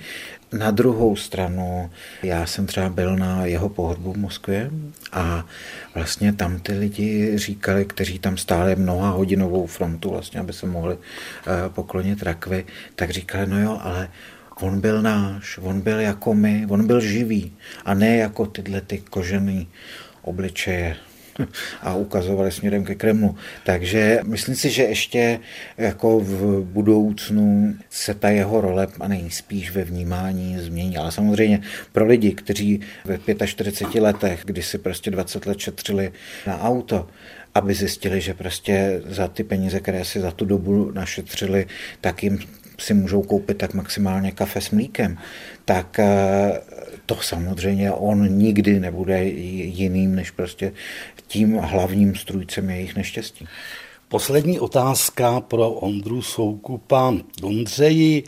[0.53, 1.89] Na druhou stranu,
[2.23, 4.71] já jsem třeba byl na jeho pohřbu v Moskvě
[5.11, 5.45] a
[5.95, 10.97] vlastně tam ty lidi říkali, kteří tam stáli mnoha hodinovou frontu, vlastně, aby se mohli
[10.97, 14.09] eh, poklonit rakvy, tak říkali, no jo, ale
[14.61, 17.51] on byl náš, on byl jako my, on byl živý
[17.85, 19.67] a ne jako tyhle ty kožený
[20.21, 20.95] obličeje
[21.81, 23.35] a ukazovali směrem ke Kremlu.
[23.65, 25.39] Takže myslím si, že ještě
[25.77, 30.97] jako v budoucnu se ta jeho role a nejspíš ve vnímání změní.
[30.97, 36.11] Ale samozřejmě pro lidi, kteří ve 45 letech, kdy si prostě 20 let šetřili
[36.47, 37.07] na auto,
[37.55, 41.65] aby zjistili, že prostě za ty peníze, které si za tu dobu našetřili,
[42.01, 42.39] tak jim
[42.79, 45.17] si můžou koupit tak maximálně kafe s mlíkem,
[45.65, 46.59] tak eh,
[47.15, 50.73] to samozřejmě on nikdy nebude jiným než prostě
[51.27, 53.47] tím hlavním strůjcem jejich neštěstí.
[54.07, 57.13] Poslední otázka pro Ondru Soukupa.
[57.43, 58.23] Ondřeji,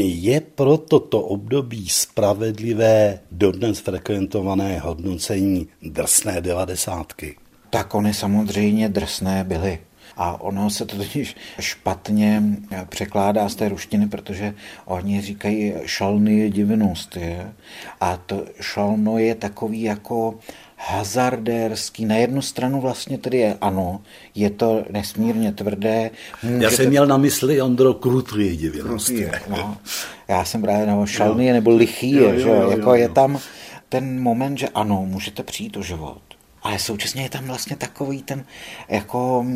[0.00, 7.36] je pro toto období spravedlivé dodnes frekventované hodnocení drsné devadesátky?
[7.70, 9.78] Tak oni samozřejmě drsné byly.
[10.18, 12.42] A ono se to totiž špatně
[12.88, 14.54] překládá z té ruštiny, protože
[14.84, 17.16] oni říkají šalny je divinnost.
[17.16, 17.52] Je?
[18.00, 20.34] A to šalno je takový jako
[20.76, 22.04] hazardérský.
[22.04, 24.00] Na jednu stranu vlastně tedy je ano,
[24.34, 26.10] je to nesmírně tvrdé.
[26.42, 26.64] Můžete...
[26.64, 29.12] Já jsem měl na mysli Ondro krutý divinnost.
[29.48, 29.76] No,
[30.28, 32.94] já jsem právě nebo šalný je, nebo lichý je, jo, jo, že jo, jako jo,
[32.94, 33.38] je tam
[33.88, 36.22] ten moment, že ano, můžete přijít o život.
[36.62, 38.44] Ale současně je tam vlastně takový ten
[38.88, 39.46] jako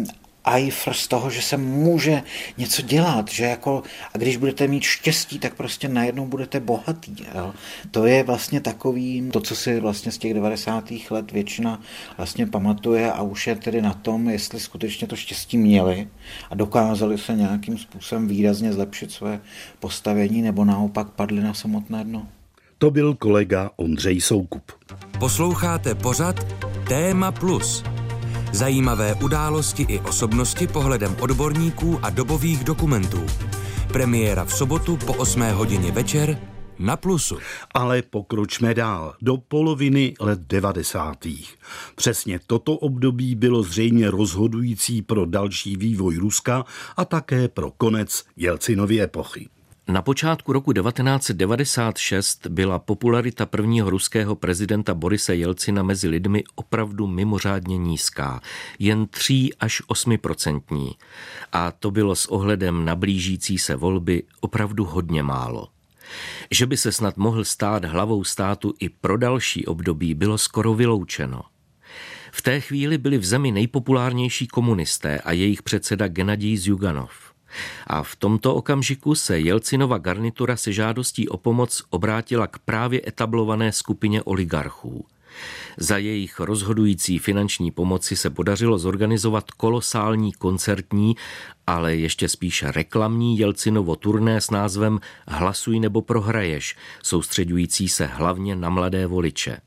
[0.45, 2.23] eifr z toho, že se může
[2.59, 3.83] něco dělat, že jako,
[4.15, 7.15] a když budete mít štěstí, tak prostě najednou budete bohatý.
[7.35, 7.55] Jo.
[7.91, 10.85] To je vlastně takový, to, co si vlastně z těch 90.
[11.11, 11.81] let většina
[12.17, 16.09] vlastně pamatuje a už je tedy na tom, jestli skutečně to štěstí měli
[16.51, 19.41] a dokázali se nějakým způsobem výrazně zlepšit své
[19.81, 22.29] postavení nebo naopak padli na samotné dno.
[22.79, 24.73] To byl kolega Ondřej Soukup.
[25.19, 26.47] Posloucháte pořad
[26.89, 27.85] Téma Plus–
[28.53, 33.27] Zajímavé události i osobnosti pohledem odborníků a dobových dokumentů.
[33.93, 36.39] Premiéra v sobotu po 8 hodině večer
[36.79, 37.39] na Plusu.
[37.75, 41.17] Ale pokročme dál, do poloviny let 90.
[41.97, 46.65] Přesně toto období bylo zřejmě rozhodující pro další vývoj Ruska
[46.97, 49.49] a také pro konec Jelcinovy epochy.
[49.93, 57.79] Na počátku roku 1996 byla popularita prvního ruského prezidenta Borise Jelcina mezi lidmi opravdu mimořádně
[57.79, 58.41] nízká,
[58.79, 60.93] jen 3 až 8 procentní.
[61.53, 65.69] A to bylo s ohledem na blížící se volby opravdu hodně málo.
[66.51, 71.43] Že by se snad mohl stát hlavou státu i pro další období, bylo skoro vyloučeno.
[72.33, 77.32] V té chvíli byli v zemi nejpopulárnější komunisté a jejich předseda Genadij Zyuganov.
[77.87, 83.73] A v tomto okamžiku se Jelcinova garnitura se žádostí o pomoc obrátila k právě etablované
[83.73, 85.07] skupině oligarchů.
[85.77, 91.17] Za jejich rozhodující finanční pomoci se podařilo zorganizovat kolosální koncertní,
[91.67, 98.71] ale ještě spíš reklamní Jelcinovo turné s názvem Hlasuj nebo prohraješ, soustředující se hlavně na
[98.71, 99.59] mladé voliče.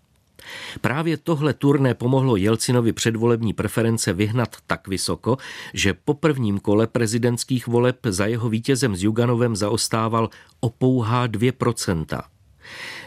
[0.81, 5.37] Právě tohle turné pomohlo Jelcinovi předvolební preference vyhnat tak vysoko,
[5.73, 10.29] že po prvním kole prezidentských voleb za jeho vítězem s Juganovem zaostával
[10.59, 12.21] o pouhá 2%.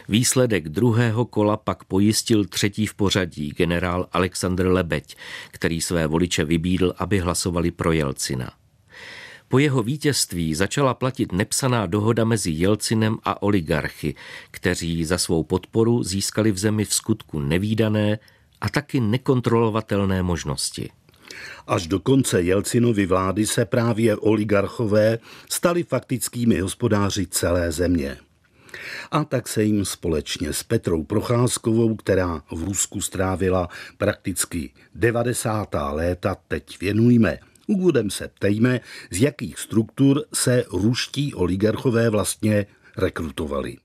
[0.09, 5.15] Výsledek druhého kola pak pojistil třetí v pořadí generál Alexandr Lebeď,
[5.51, 8.58] který své voliče vybídl, aby hlasovali pro Jelcina.
[9.49, 14.15] Po jeho vítězství začala platit nepsaná dohoda mezi Jelcinem a oligarchy,
[14.51, 18.19] kteří za svou podporu získali v zemi v skutku nevýdané
[18.61, 20.89] a taky nekontrolovatelné možnosti.
[21.67, 28.17] Až do konce Jelcinovy vlády se právě oligarchové stali faktickými hospodáři celé země.
[29.11, 35.75] A tak se jim společně s Petrou Procházkovou, která v Rusku strávila prakticky 90.
[35.91, 37.48] léta, teď věnujeme.
[37.69, 38.79] Úvodem se ptejme,
[39.11, 42.65] z jakých struktur se ruští oligarchové vlastně
[42.97, 43.77] rekrutovali.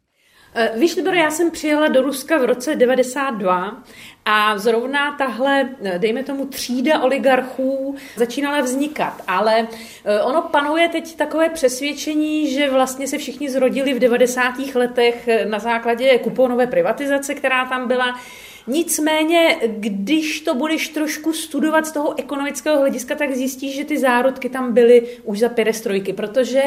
[0.56, 3.82] Eh, víš, Libor, já jsem přijela do Ruska v roce 92
[4.24, 9.68] a zrovna tahle, eh, dejme tomu, třída oligarchů začínala vznikat, ale
[10.04, 14.74] eh, ono panuje teď takové přesvědčení, že vlastně se všichni zrodili v 90.
[14.74, 18.20] letech na základě kuponové privatizace, která tam byla,
[18.66, 24.48] Nicméně, když to budeš trošku studovat z toho ekonomického hlediska, tak zjistíš, že ty zárodky
[24.48, 26.62] tam byly už za perestrojky, protože,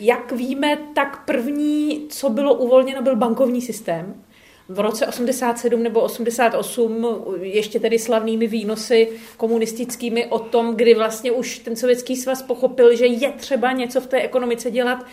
[0.00, 4.24] jak víme, tak první, co bylo uvolněno, byl bankovní systém.
[4.68, 7.06] V roce 87 nebo 88
[7.40, 13.06] ještě tedy slavnými výnosy komunistickými o tom, kdy vlastně už ten sovětský svaz pochopil, že
[13.06, 15.06] je třeba něco v té ekonomice dělat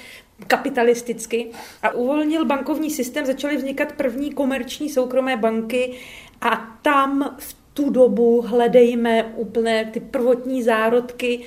[0.48, 1.48] kapitalisticky.
[1.84, 5.94] A uvolnil bankovní systém, začaly vznikat první komerční soukromé banky
[6.42, 11.40] a tam v tu dobu hledejme úplně ty prvotní zárodky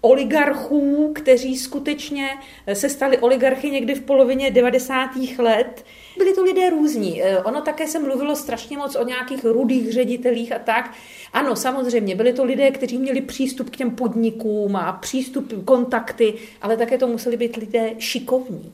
[0.00, 2.28] oligarchů, kteří skutečně
[2.72, 5.10] se stali oligarchy někdy v polovině 90.
[5.38, 5.84] let.
[6.18, 7.22] Byli to lidé různí.
[7.22, 10.94] Eh, ono také se mluvilo strašně moc o nějakých rudých ředitelích a tak.
[11.32, 16.76] Ano, samozřejmě, byli to lidé, kteří měli přístup k těm podnikům a přístup, kontakty, ale
[16.76, 18.72] také to museli být lidé šikovní.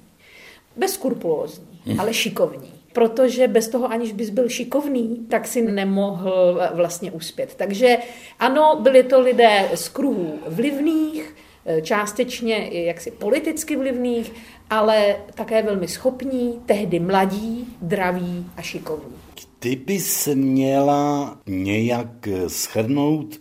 [0.77, 2.01] Bezskrupulózní, hm.
[2.01, 7.55] ale šikovní protože bez toho, aniž bys byl šikovný, tak si nemohl vlastně uspět.
[7.57, 7.97] Takže
[8.39, 11.35] ano, byli to lidé z kruhů vlivných,
[11.83, 14.33] částečně jaksi politicky vlivných,
[14.71, 19.15] ale také velmi schopní, tehdy mladí, draví a šikovní.
[19.61, 23.41] Kdybys měla nějak schrnout,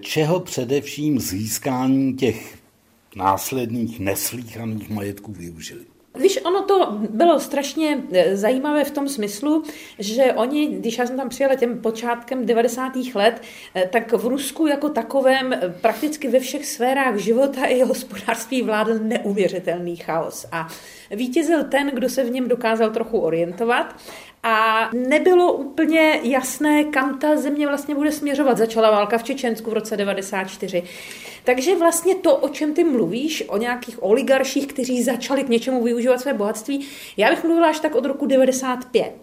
[0.00, 2.58] čeho především získání těch
[3.16, 5.84] následných neslíchaných majetků využili?
[6.18, 9.62] Víš, ono to bylo strašně e, zajímavé v tom smyslu,
[9.98, 12.92] že oni, když já jsem tam přijela těm počátkem 90.
[13.14, 13.42] let,
[13.74, 18.98] e, tak v Rusku jako takovém e, prakticky ve všech sférách života i hospodářství vládl
[18.98, 20.46] neuvěřitelný chaos.
[20.52, 20.68] A
[21.10, 23.96] vítězil ten, kdo se v něm dokázal trochu orientovat
[24.44, 28.58] a nebylo úplně jasné, kam ta země vlastně bude směřovat.
[28.58, 30.82] Začala válka v Čečensku v roce 94.
[31.44, 36.20] Takže vlastně to, o čem ty mluvíš, o nějakých oligarších, kteří začali k něčemu využívat
[36.20, 39.14] své bohatství, já bych mluvila až tak od roku 95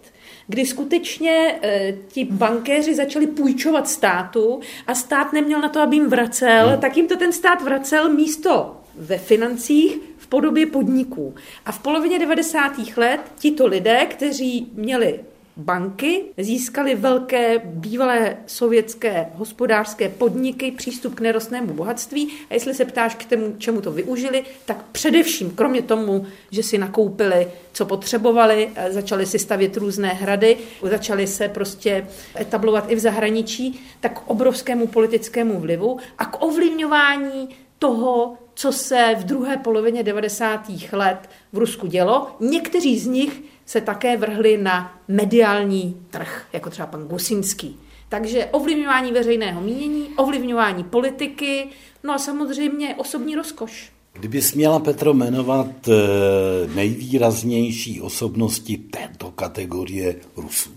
[0.46, 6.08] kdy skutečně e, ti bankéři začali půjčovat státu a stát neměl na to, aby jim
[6.08, 6.80] vracel, hmm.
[6.80, 11.34] tak jim to ten stát vracel místo ve financích v podobě podniků.
[11.66, 12.72] A v polovině 90.
[12.96, 15.20] let tito lidé, kteří měli
[15.56, 23.14] banky získaly velké bývalé sovětské hospodářské podniky přístup k nerostnému bohatství a jestli se ptáš
[23.14, 28.92] k tomu, čemu to využili, tak především, kromě tomu, že si nakoupili, co potřebovali, eh,
[28.92, 32.06] začali si stavět různé hrady, začali se prostě
[32.40, 37.48] etablovat i v zahraničí, tak k obrovskému politickému vlivu a k ovlivňování
[37.82, 40.70] toho, co se v druhé polovině 90.
[40.92, 42.26] let v Rusku dělo.
[42.40, 47.76] Někteří z nich se také vrhli na mediální trh, jako třeba pan Gusinský.
[48.08, 51.68] Takže ovlivňování veřejného mínění, ovlivňování politiky,
[52.04, 53.92] no a samozřejmě osobní rozkoš.
[54.12, 60.70] Kdybys měla, Petro, jmenovat eh, nejvýraznější osobnosti této kategorie Rusů?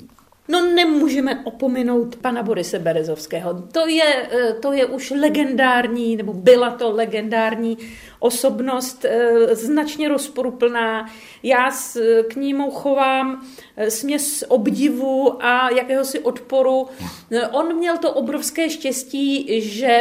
[0.47, 3.53] No nemůžeme opominout pana Borise Berezovského.
[3.71, 7.77] To je, eh, to je už legendární, nebo byla to legendární
[8.19, 11.09] osobnost eh, značně rozporuplná.
[11.43, 11.71] Já
[12.29, 13.45] k nímu chovám
[13.77, 16.87] eh, směs obdivu a jakéhosi odporu.
[17.51, 19.99] On měl to obrovské štěstí, že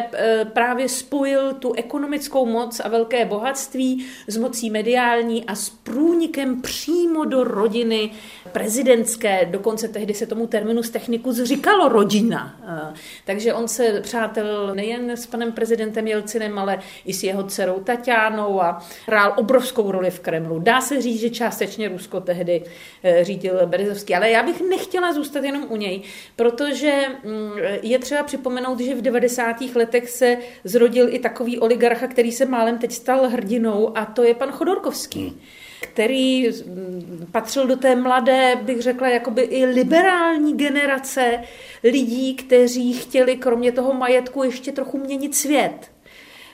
[0.52, 7.24] právě spojil tu ekonomickou moc a velké bohatství s mocí mediální a s průnikem přímo
[7.24, 8.11] do rodiny
[8.55, 9.49] prezidentské.
[9.51, 12.61] Dokonce tehdy se tomu terminu z techniku říkalo rodina.
[13.25, 18.62] Takže on se přátel nejen s panem prezidentem Jelcinem, ale i s jeho dcerou Tatiánou
[18.62, 20.59] a hrál obrovskou roli v Kremlu.
[20.59, 22.62] Dá se říct, že částečně Rusko tehdy
[23.03, 26.03] eh, řídil Berezovský, ale já bych nechtěla zůstat jenom u něj,
[26.37, 27.53] protože mm,
[27.83, 29.57] je třeba připomenout, že v 90.
[29.74, 34.35] letech se zrodil i takový oligarcha, který se málem teď stal hrdinou a to je
[34.35, 35.28] pan Chodorkovský.
[35.28, 35.41] Hmm
[35.85, 36.51] který
[37.32, 41.43] patřil do té mladé, bych řekla, jakoby i liberální generace
[41.85, 45.91] lidí, kteří chtěli kromě toho majetku ještě trochu měnit svět.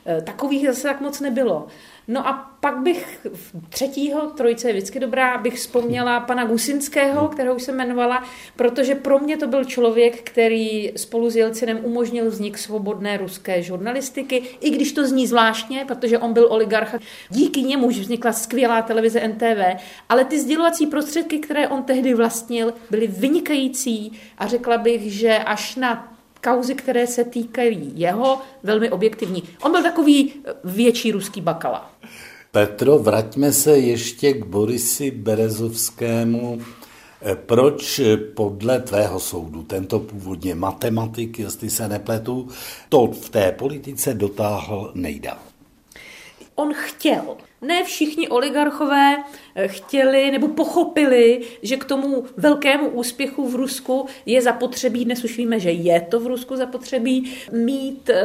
[0.06, 1.66] E, takových zase tak moc nebylo.
[2.08, 3.26] No a pak bych
[3.68, 8.24] třetího, trojice je vždycky dobrá, bych vzpomněla pana Gusinského, kterého jsem jmenovala,
[8.56, 14.42] protože pro mě to byl člověk, který spolu s Jelcinem umožnil vznik svobodné ruské žurnalistiky,
[14.60, 16.98] i když to zní zvláštně, protože on byl oligarcha.
[17.28, 23.06] Díky němu vznikla skvělá televize NTV, ale ty sdělovací prostředky, které on tehdy vlastnil, byly
[23.06, 29.42] vynikající a řekla bych, že až na kauzy, které se týkají jeho, velmi objektivní.
[29.62, 30.32] On byl takový
[30.64, 31.90] větší ruský bakala.
[32.52, 36.60] Petro, vraťme se ještě k Borisi Berezovskému.
[37.22, 42.48] Eh, proč eh, podle tvého soudu tento původně matematik, jestli se nepletu,
[42.88, 45.38] to v té politice dotáhl nejdál?
[46.54, 47.36] On chtěl.
[47.62, 49.16] Ne všichni oligarchové
[49.54, 55.36] eh, chtěli nebo pochopili, že k tomu velkému úspěchu v Rusku je zapotřebí, dnes už
[55.36, 58.22] víme, že je to v Rusku zapotřebí, mít e,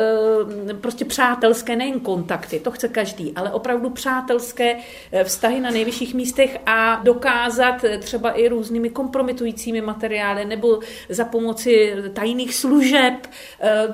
[0.81, 4.77] prostě přátelské, nejen kontakty, to chce každý, ale opravdu přátelské
[5.11, 10.79] eh, vztahy na nejvyšších místech a dokázat třeba i různými kompromitujícími materiály nebo
[11.09, 13.27] za pomoci tajných služeb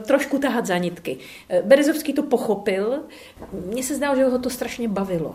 [0.06, 1.18] trošku tahat za nitky.
[1.64, 3.00] Berezovský to pochopil,
[3.66, 5.31] mně se zdá, že ho to strašně bavilo.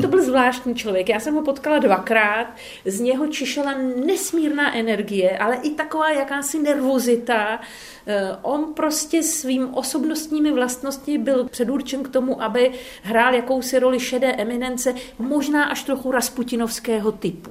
[0.00, 1.08] To byl zvláštní člověk.
[1.08, 2.46] Já jsem ho potkala dvakrát,
[2.84, 3.74] z něho čišela
[4.06, 7.60] nesmírná energie, ale i taková jakási nervozita.
[8.06, 12.72] Eh, on prostě svým osobnostními vlastnostmi byl předurčen k tomu, aby
[13.02, 17.50] hrál jakousi roli šedé eminence, možná až trochu rasputinovského typu.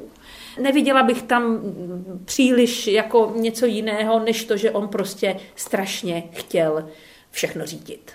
[0.62, 1.60] Neviděla bych tam
[2.26, 6.90] příliš jako něco jiného, než to, že on prostě strašně chtěl
[7.32, 8.12] všechno řídit.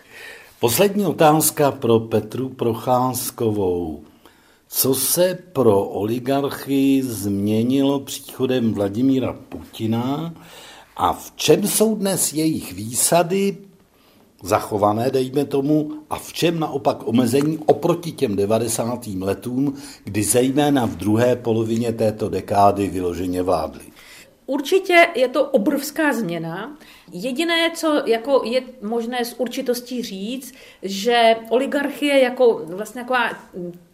[0.61, 4.05] Poslední otázka pro Petru Procházkovou.
[4.69, 10.35] Co se pro oligarchy změnilo příchodem Vladimíra Putina
[10.97, 13.57] a v čem jsou dnes jejich výsady
[14.43, 19.07] zachované, dejme tomu, a v čem naopak omezení oproti těm 90.
[19.07, 23.85] letům, kdy zejména v druhé polovině této dekády vyloženě vládly?
[24.47, 26.77] Určitě je to obrovská změna.
[27.13, 33.31] Jediné, co jako je možné s určitostí říct, že oligarchie jako vlastně taková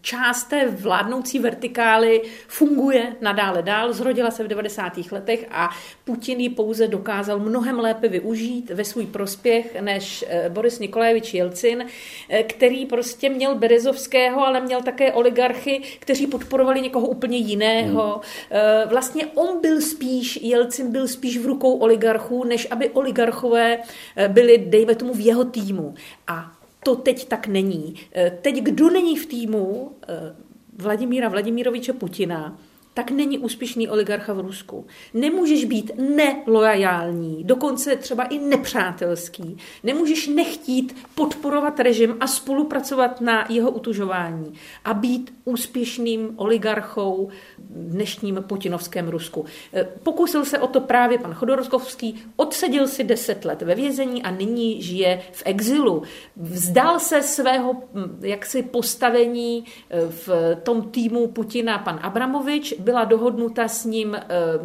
[0.03, 4.93] část té vládnoucí vertikály funguje nadále dál, zrodila se v 90.
[5.11, 5.69] letech a
[6.03, 11.85] Putin ji pouze dokázal mnohem lépe využít ve svůj prospěch než eh, Boris Nikolajevič Jelcin,
[12.29, 18.11] eh, který prostě měl Berezovského, ale měl také oligarchy, kteří podporovali někoho úplně jiného.
[18.13, 18.21] Hmm.
[18.51, 23.83] Eh, vlastně on byl spíš, Jelcin byl spíš v rukou oligarchů, než aby oligarchové
[24.27, 25.93] byli, dejme tomu, v jeho týmu.
[26.27, 27.95] A to teď tak není.
[28.15, 30.35] Eh, teď kdo není v týmu eh,
[30.77, 32.57] Vladimíra Vladimíroviče Putina,
[32.93, 34.85] tak není úspěšný oligarcha v Rusku.
[35.13, 39.57] Nemůžeš být nelojální, dokonce třeba i nepřátelský.
[39.83, 44.53] Nemůžeš nechtít podporovat režim a spolupracovat na jeho utužování
[44.85, 49.45] a být úspěšným oligarchou v dnešním putinovském Rusku.
[49.73, 54.31] E, pokusil se o to právě pan Chodorkovský, odseděl si deset let ve vězení a
[54.31, 56.03] nyní žije v exilu.
[56.37, 57.83] Vzdal se svého
[58.21, 64.23] jaksi postavení e, v tom týmu Putina pan Abramovič, byla dohodnuta s ním eh,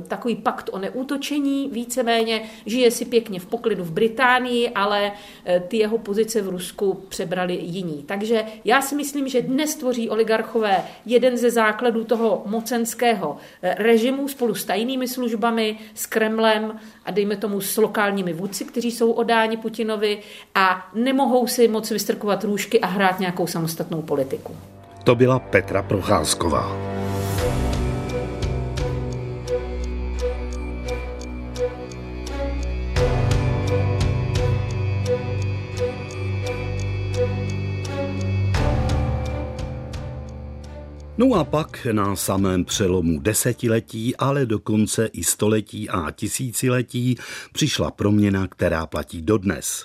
[0.08, 5.12] takový pakt o neútočení, víceméně žije si pěkně v poklidu v Británii, ale
[5.44, 8.04] eh, ty jeho pozice v Rusku přebrali jiní.
[8.06, 14.28] Takže já si myslím, že dnes tvoří oligarchové jeden ze základů toho mocenského eh, režimu
[14.28, 19.56] spolu s tajnými službami, s Kremlem a dejme tomu s lokálními vůdci, kteří jsou odáni
[19.56, 20.18] Putinovi
[20.54, 24.56] a nemohou si moc vystrkovat růžky a hrát nějakou samostatnou politiku.
[25.04, 26.76] To byla Petra Procházková.
[41.20, 47.16] No a pak na samém přelomu desetiletí, ale dokonce i století a tisíciletí
[47.52, 49.84] přišla proměna, která platí dodnes.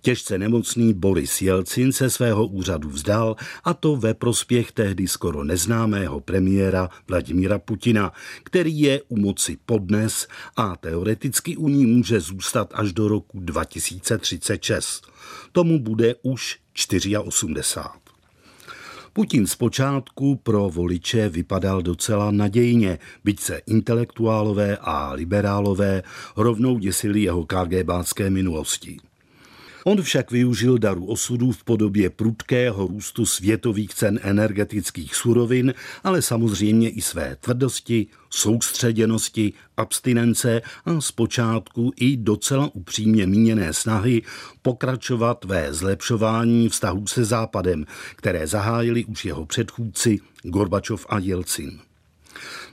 [0.00, 6.20] Těžce nemocný Boris Jelcin se svého úřadu vzdal a to ve prospěch tehdy skoro neznámého
[6.20, 12.92] premiéra Vladimíra Putina, který je u moci podnes a teoreticky u ní může zůstat až
[12.92, 15.06] do roku 2036.
[15.52, 16.58] Tomu bude už
[17.24, 18.01] 84.
[19.14, 26.02] Putin zpočátku pro voliče vypadal docela nadějně, byť se intelektuálové a liberálové
[26.36, 28.96] rovnou děsili jeho KGBácké minulosti.
[29.84, 35.74] On však využil daru osudu v podobě prudkého růstu světových cen energetických surovin,
[36.04, 44.22] ale samozřejmě i své tvrdosti, soustředěnosti, abstinence a zpočátku i docela upřímně míněné snahy
[44.62, 51.91] pokračovat ve zlepšování vztahů se Západem, které zahájili už jeho předchůdci Gorbačov a Jelcin.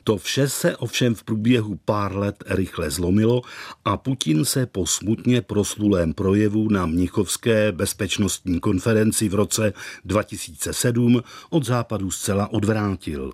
[0.03, 3.41] To vše se ovšem v průběhu pár let rychle zlomilo
[3.85, 9.73] a Putin se po smutně proslulém projevu na Mnichovské bezpečnostní konferenci v roce
[10.05, 13.33] 2007 od západu zcela odvrátil.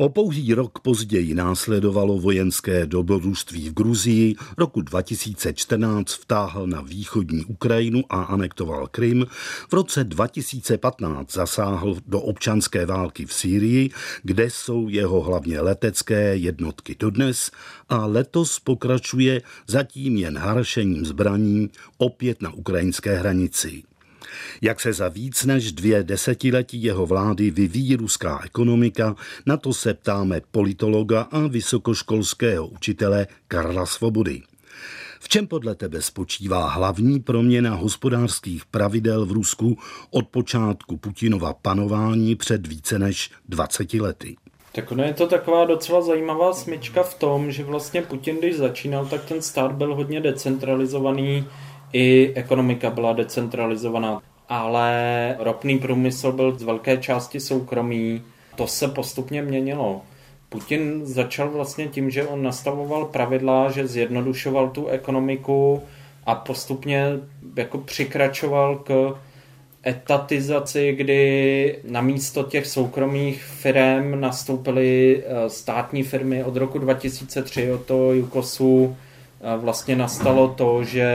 [0.00, 8.02] O pouhý rok později následovalo vojenské dobrodružství v Gruzii, roku 2014 vtáhl na východní Ukrajinu
[8.10, 9.26] a anektoval Krym,
[9.68, 13.90] v roce 2015 zasáhl do občanské války v Sýrii,
[14.22, 17.50] kde jsou jeho hlavně letecké jednotky dodnes
[17.88, 23.89] a letos pokračuje zatím jen haršením zbraní opět na ukrajinské hranici.
[24.62, 29.16] Jak se za víc než dvě desetiletí jeho vlády vyvíjí ruská ekonomika,
[29.46, 34.42] na to se ptáme politologa a vysokoškolského učitele Karla Svobody.
[35.20, 39.78] V čem podle tebe spočívá hlavní proměna hospodářských pravidel v Rusku
[40.10, 44.36] od počátku Putinova panování před více než 20 lety?
[44.72, 49.06] Tak ono je to taková docela zajímavá smyčka v tom, že vlastně Putin, když začínal,
[49.06, 51.44] tak ten stát byl hodně decentralizovaný,
[51.92, 58.22] i ekonomika byla decentralizovaná ale ropný průmysl byl z velké části soukromý.
[58.56, 60.02] To se postupně měnilo.
[60.48, 65.82] Putin začal vlastně tím, že on nastavoval pravidla, že zjednodušoval tu ekonomiku
[66.26, 67.04] a postupně
[67.56, 69.14] jako přikračoval k
[69.86, 77.84] etatizaci, kdy na místo těch soukromých firm nastoupily eh, státní firmy od roku 2003 od
[77.84, 78.96] toho Jukosu
[79.40, 81.12] eh, vlastně nastalo to, že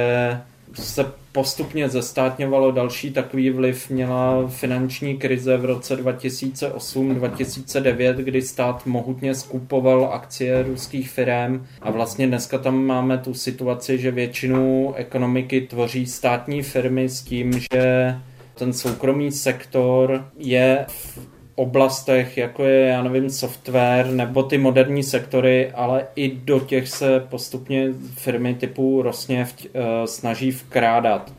[0.75, 2.71] se postupně zestátňovalo.
[2.71, 11.09] Další takový vliv měla finanční krize v roce 2008-2009, kdy stát mohutně skupoval akcie ruských
[11.09, 17.21] firm a vlastně dneska tam máme tu situaci, že většinu ekonomiky tvoří státní firmy s
[17.21, 18.15] tím, že
[18.55, 25.71] ten soukromý sektor je v oblastech, jako je, já nevím, software nebo ty moderní sektory,
[25.71, 31.33] ale i do těch se postupně firmy typu Rosněvť uh, snaží vkrádat.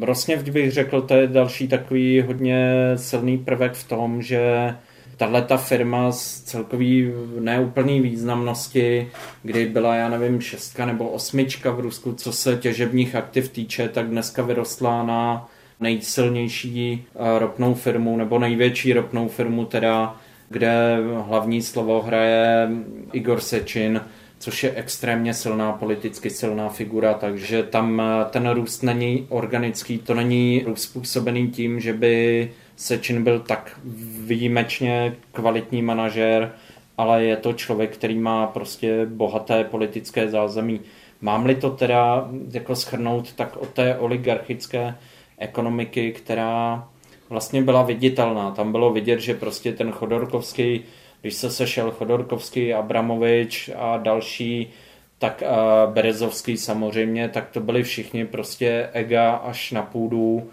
[0.00, 4.74] Rosněvť bych řekl, to je další takový hodně silný prvek v tom, že
[5.16, 9.10] tahle ta firma z celkový neúplný významnosti,
[9.42, 14.06] kdy byla, já nevím, šestka nebo osmička v Rusku, co se těžebních aktiv týče, tak
[14.06, 15.48] dneska vyrostla na
[15.80, 20.16] nejsilnější eh, ropnou firmu nebo největší ropnou firmu teda,
[20.48, 22.68] kde hlavní slovo hraje
[23.12, 24.00] Igor Sečin,
[24.38, 30.14] což je extrémně silná, politicky silná figura, takže tam eh, ten růst není organický, to
[30.14, 33.80] není růst způsobený tím, že by Sečin byl tak
[34.24, 36.52] výjimečně kvalitní manažer,
[36.98, 40.80] ale je to člověk, který má prostě bohaté politické zázemí.
[41.20, 44.94] Mám-li to teda jako schrnout, tak od té oligarchické
[45.38, 46.88] ekonomiky, která
[47.28, 48.50] vlastně byla viditelná.
[48.50, 50.84] Tam bylo vidět, že prostě ten Chodorkovský,
[51.20, 54.70] když se sešel Chodorkovský, Abramovič a další,
[55.18, 60.50] tak a Berezovský samozřejmě, tak to byli všichni prostě ega až na půdu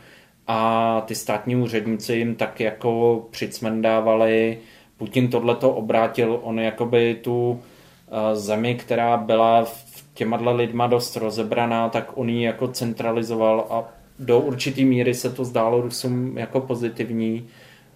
[0.48, 4.58] a ty státní úředníci jim tak jako přicmendávali.
[4.98, 7.62] Putin tohleto obrátil, on jakoby tu
[8.34, 9.66] zemi, která byla
[10.14, 13.84] těma lidma dost rozebraná, tak on ji jako centralizoval a
[14.20, 17.48] do určitý míry se to zdálo Rusům jako pozitivní,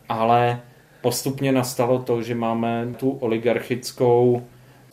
[0.09, 0.61] ale
[1.01, 4.41] postupně nastalo to, že máme tu oligarchickou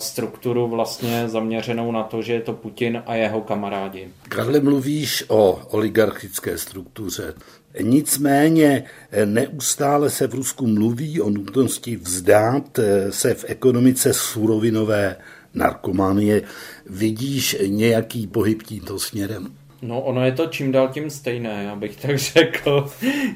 [0.01, 4.09] strukturu vlastně zaměřenou na to, že je to Putin a jeho kamarádi.
[4.29, 7.35] Karle, mluvíš o oligarchické struktuře.
[7.83, 8.85] Nicméně
[9.25, 15.17] neustále se v Rusku mluví o nutnosti vzdát se v ekonomice surovinové
[15.55, 16.43] narkomanie.
[16.87, 19.49] Vidíš nějaký pohyb tímto směrem?
[19.83, 22.89] No ono je to čím dál tím stejné, abych tak řekl.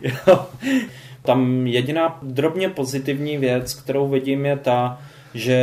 [0.02, 0.46] jo.
[1.22, 4.98] Tam jediná drobně pozitivní věc, kterou vidím, je ta,
[5.34, 5.54] že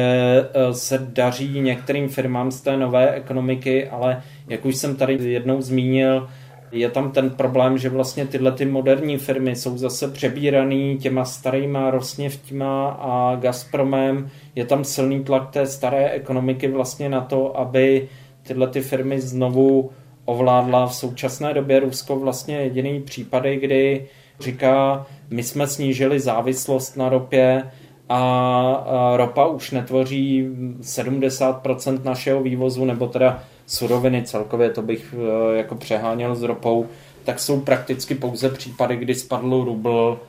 [0.53, 5.61] e, se daří některým firmám z té nové ekonomiky, ale jak už jsem tady jednou
[5.61, 6.27] zmínil,
[6.71, 11.91] je tam ten problém, že vlastně tyhle ty moderní firmy jsou zase přebíraný těma starýma
[11.91, 14.29] Rosněvtima a Gazpromem.
[14.55, 18.09] Je tam silný tlak té staré ekonomiky vlastně na to, aby
[18.43, 19.91] tyhle ty firmy znovu
[20.27, 24.07] ovládla v současné době Rusko vlastně jediný případy, kdy
[24.39, 27.63] říká, my jsme snížili závislost na ropě
[28.09, 30.47] a ropa už netvoří
[30.81, 36.85] 70% našeho vývozu, nebo teda suroviny celkově, to bych e, jako přeháněl s ropou,
[37.23, 40.19] tak jsou prakticky pouze případy, kdy spadl rubl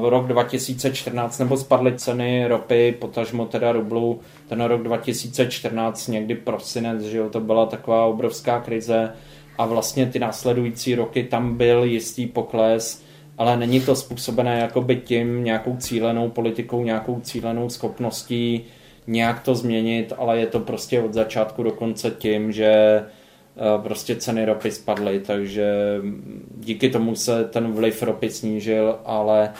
[0.00, 7.02] v rok 2014, nebo spadly ceny ropy, potažmo teda rublu, ten rok 2014, někdy prosinec,
[7.02, 9.12] že jo, to byla taková obrovská krize
[9.58, 13.02] a vlastně ty následující roky tam byl jistý pokles,
[13.38, 18.64] ale není to způsobené jakoby tím nějakou cílenou politikou, nějakou cílenou schopností
[19.06, 23.02] nějak to změnit, ale je to prostě od začátku do konce tím, že
[23.82, 25.74] prostě ceny ropy spadly, takže
[26.56, 29.52] díky tomu se ten vliv ropy snížil, ale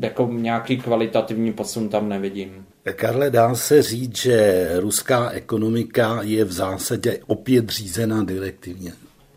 [0.00, 2.66] jako nějaký kvalitativní posun tam nevidím.
[2.92, 8.92] Karle, dá se říct, že ruská ekonomika je v zásadě opět řízena direktivně.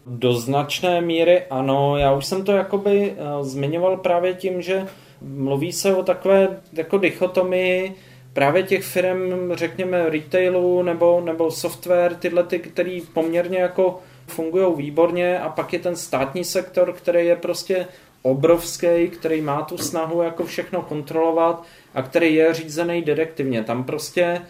[0.06, 4.86] Do značné míry ano, já už jsem to jakoby uh, zmiňoval právě tím, že
[5.22, 7.96] mluví se o takové jako dichotomii
[8.38, 15.40] právě těch firm, řekněme retailu nebo, nebo software, tyhle ty, který poměrně jako fungují výborně
[15.40, 17.88] a pak je ten státní sektor, který je prostě
[18.22, 21.64] obrovský, který má tu snahu jako všechno kontrolovat
[21.94, 23.64] a který je řízený direktivně.
[23.64, 24.42] Tam prostě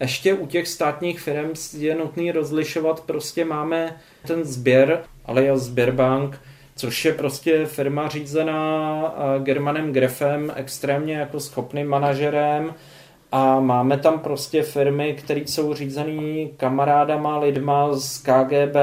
[0.00, 6.40] ještě u těch státních firm je nutný rozlišovat, prostě máme ten sběr, ale je Sběrbank,
[6.76, 12.74] což je prostě firma řízená Germanem Grefem, extrémně jako schopným manažerem,
[13.36, 18.76] a máme tam prostě firmy, které jsou řízený kamarádama, lidma z KGB,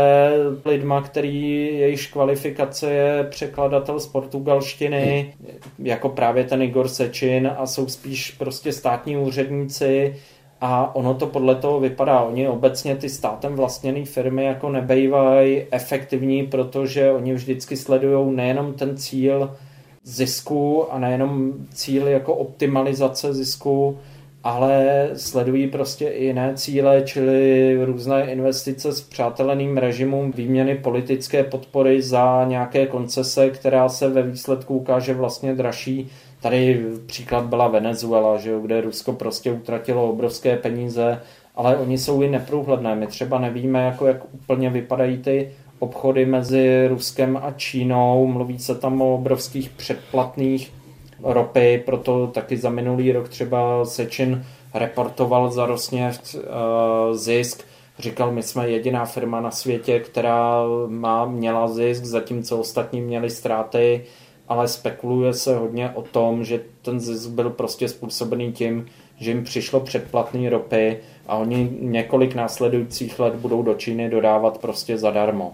[0.66, 5.34] lidma, který jejíž kvalifikace je překladatel z portugalštiny,
[5.80, 10.16] jako právě ten Igor Sečin a jsou spíš prostě státní úředníci
[10.62, 12.22] a ono to podle toho vypadá.
[12.22, 18.98] Oni obecně ty státem vlastněné firmy jako nebejvají efektivní, protože oni vždycky sledují nejenom ten
[18.98, 19.56] cíl
[20.04, 24.00] zisku a nejenom cíl jako optimalizace zisku,
[24.44, 32.02] ale sledují prostě i jiné cíle, čili různé investice s přáteleným režimům, výměny politické podpory
[32.02, 36.10] za nějaké koncese, která se ve výsledku ukáže vlastně dražší.
[36.42, 41.22] Tady příklad byla Venezuela, že jo, kde Rusko prostě utratilo obrovské peníze,
[41.56, 42.96] ale oni jsou i neprůhledné.
[42.96, 48.28] My třeba nevíme, jako jak úplně vypadají ty obchody mezi Ruskem a Čínou.
[48.28, 50.81] Mluví se tam o obrovských předplatných
[51.24, 57.64] ropy, proto taky za minulý rok třeba Sečin reportoval za Rosněft uh, zisk,
[58.00, 64.06] říkal, my jsme jediná firma na světě, která má, měla zisk, zatímco ostatní měli ztráty,
[64.48, 68.86] ale spekuluje se hodně o tom, že ten zisk byl prostě způsobený tím,
[69.18, 70.98] že jim přišlo předplatný ropy
[71.28, 75.54] a oni několik následujících let budou do Číny dodávat prostě zadarmo.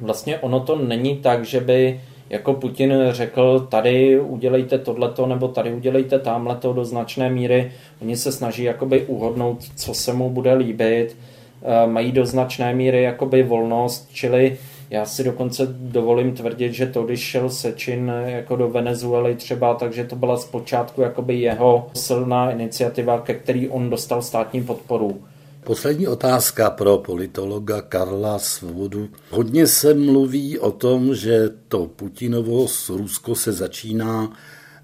[0.00, 2.00] Vlastně ono to není tak, že by
[2.30, 7.72] jako Putin řekl, tady udělejte tohleto, nebo tady udělejte tamhleto do značné míry.
[8.02, 11.16] Oni se snaží jakoby uhodnout, co se mu bude líbit.
[11.62, 14.58] Eh, mají do značné míry jakoby volnost, čili
[14.90, 20.04] já si dokonce dovolím tvrdit, že to, když šel Sečin jako do Venezuely třeba, takže
[20.04, 25.20] to byla zpočátku jakoby jeho silná iniciativa, ke který on dostal státní podporu.
[25.64, 29.08] Poslední otázka pro politologa Karla Svobodu.
[29.30, 34.32] Hodně se mluví o tom, že to Putinovo Rusko se začíná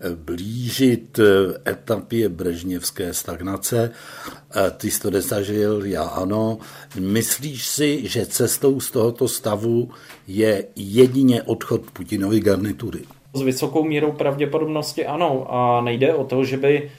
[0.00, 3.90] eh, blížit eh, etapě brežněvské stagnace.
[4.56, 6.58] Eh, ty jsi to nezažil, já ano.
[7.00, 9.90] Myslíš si, že cestou z tohoto stavu
[10.26, 13.00] je jedině odchod Putinovy garnitury?
[13.34, 15.54] S vysokou mírou pravděpodobnosti ano.
[15.54, 16.90] A nejde o to, že by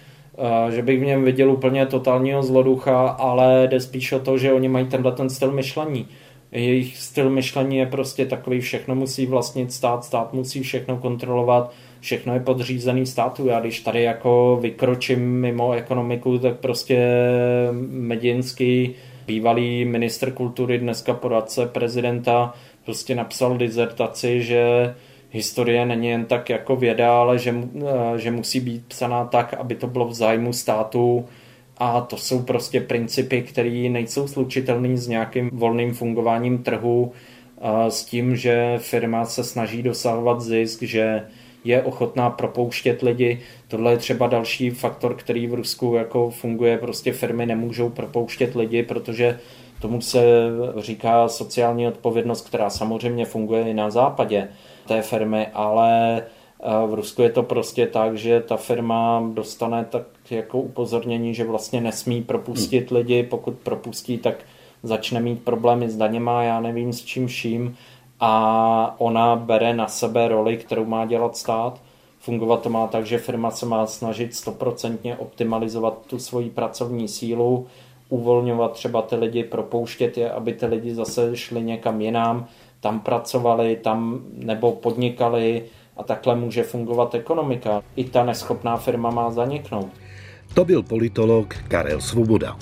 [0.70, 4.68] že bych v něm viděl úplně totálního zloducha, ale jde spíš o to, že oni
[4.68, 6.08] mají tenhle ten styl myšlení.
[6.52, 12.34] Jejich styl myšlení je prostě takový, všechno musí vlastnit stát, stát musí všechno kontrolovat, všechno
[12.34, 13.48] je podřízený státu.
[13.48, 17.10] Já když tady jako vykročím mimo ekonomiku, tak prostě
[17.90, 18.96] Medinský,
[19.28, 22.54] bývalý minister kultury, dneska poradce prezidenta,
[22.86, 24.96] prostě napsal dizertaci, že
[25.32, 29.76] historie není jen tak jako věda, ale že, eh, že musí být psaná tak, aby
[29.76, 31.26] to bylo v zájmu státu
[31.78, 37.12] a to jsou prostě principy, které nejsou slučitelné s nějakým volným fungováním trhu,
[37.90, 41.24] s tím, že firma se snaží dosahovat zisk, že
[41.64, 43.40] je ochotná propouštět lidi.
[43.68, 46.78] Tohle je třeba další faktor, který v Rusku jako funguje.
[46.78, 49.40] Prostě firmy nemůžou propouštět lidi, protože
[49.82, 50.24] tomu se
[50.78, 54.48] říká sociální odpovědnost, která samozřejmě funguje i na západě
[54.90, 56.24] té firmy, ale
[56.88, 61.82] v Rusku je to prostě tak, že ta firma dostane tak jako upozornění, že vlastně
[61.82, 62.98] nesmí propustit hmm.
[62.98, 64.36] lidi, pokud propustí, tak
[64.84, 67.76] začne mít problémy s daněma, já nevím s čím vším
[68.20, 71.82] a ona bere na sebe roli, kterou má dělat stát.
[72.20, 77.68] Fungovat to má tak, že firma se má snažit stoprocentně optimalizovat tu svoji pracovní sílu,
[78.10, 82.48] uvolňovat třeba ty lidi, propouštět je, aby ty lidi zase šli někam jinam,
[82.80, 85.64] tam pracovali, tam nebo podnikali
[85.98, 87.82] a takhle může fungovat ekonomika.
[87.96, 89.90] I ta neschopná firma má zaniknout.
[90.54, 92.58] To byl politolog Karel Svoboda.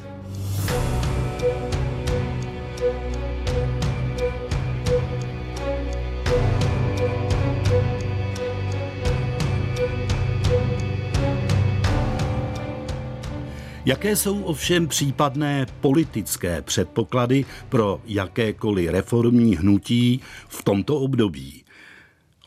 [13.87, 21.63] Jaké jsou ovšem případné politické předpoklady pro jakékoliv reformní hnutí v tomto období?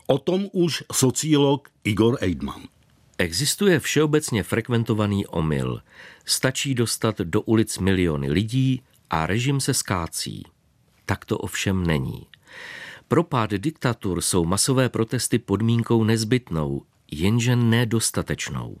[0.07, 2.61] O tom už sociolog Igor Eidman.
[3.17, 5.81] Existuje všeobecně frekventovaný omyl.
[6.25, 10.43] Stačí dostat do ulic miliony lidí a režim se skácí.
[11.05, 12.27] Tak to ovšem není.
[13.07, 16.81] Pro pád diktatur jsou masové protesty podmínkou nezbytnou,
[17.11, 18.77] jenže nedostatečnou.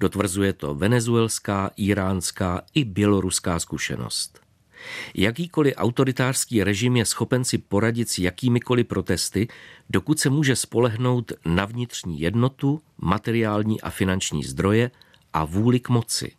[0.00, 4.40] Dotvrzuje to venezuelská, iránská i běloruská zkušenost.
[5.14, 9.48] Jakýkoliv autoritářský režim je schopen si poradit s jakýmikoliv protesty,
[9.90, 14.90] dokud se může spolehnout na vnitřní jednotu, materiální a finanční zdroje
[15.32, 16.32] a vůli k moci.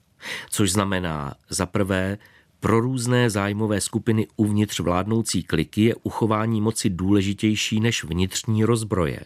[0.50, 2.18] Což znamená za prvé,
[2.60, 9.20] pro různé zájmové skupiny uvnitř vládnoucí kliky je uchování moci důležitější než vnitřní rozbroje.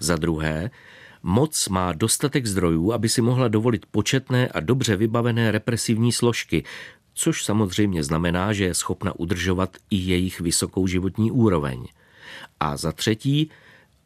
[0.00, 0.70] Za druhé,
[1.22, 6.64] Moc má dostatek zdrojů, aby si mohla dovolit početné a dobře vybavené represivní složky,
[7.14, 11.86] což samozřejmě znamená, že je schopna udržovat i jejich vysokou životní úroveň.
[12.60, 13.50] A za třetí,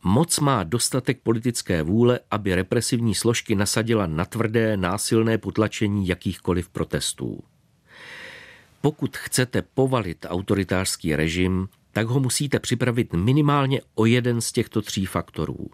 [0.04, 7.42] moc má dostatek politické vůle, aby represivní složky nasadila na tvrdé, násilné potlačení jakýchkoliv protestů.
[8.80, 15.06] Pokud chcete povalit autoritářský režim, tak ho musíte připravit minimálně o jeden z těchto tří
[15.06, 15.70] faktorů.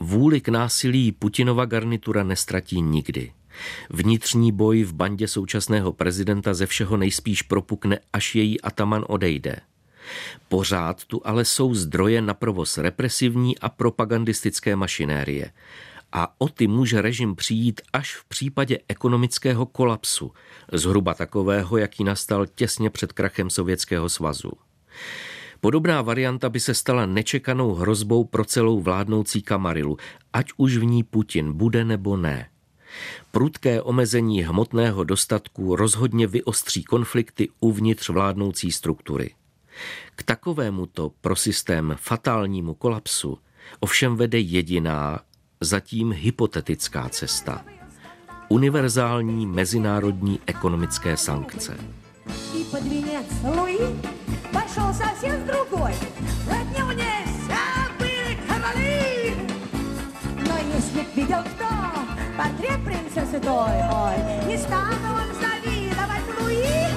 [0.00, 3.32] Vůli k násilí Putinova garnitura nestratí nikdy.
[3.90, 9.56] Vnitřní boj v bandě současného prezidenta ze všeho nejspíš propukne, až její ataman odejde.
[10.48, 15.52] Pořád tu ale jsou zdroje na provoz represivní a propagandistické mašinérie.
[16.12, 20.32] A o ty může režim přijít až v případě ekonomického kolapsu,
[20.72, 24.52] zhruba takového, jaký nastal těsně před krachem Sovětského svazu.
[25.64, 29.96] Podobná varianta by se stala nečekanou hrozbou pro celou vládnoucí kamarilu,
[30.32, 32.48] ať už v ní Putin bude nebo ne.
[33.30, 39.34] Prudké omezení hmotného dostatku rozhodně vyostří konflikty uvnitř vládnoucí struktury.
[40.16, 43.38] K takovémuto pro systém fatálnímu kolapsu
[43.80, 45.20] ovšem vede jediná,
[45.60, 47.64] zatím hypotetická cesta.
[48.48, 51.76] Univerzální mezinárodní ekonomické sankce.
[54.74, 55.92] Пошел совсем другой,
[56.50, 59.36] от него не вся были короли.
[60.38, 61.68] Но если б видел кто
[62.36, 66.88] портрет принцессы той, ой, не стану он завидовать Луи.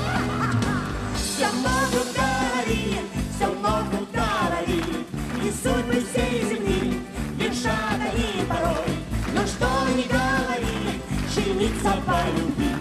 [1.17, 5.07] Все могут говорить, все могут говорить,
[5.43, 6.99] и судьбы всей земли
[7.37, 8.97] вершат они порой.
[9.35, 10.99] Но что ни говори,
[11.29, 12.75] жениться по любви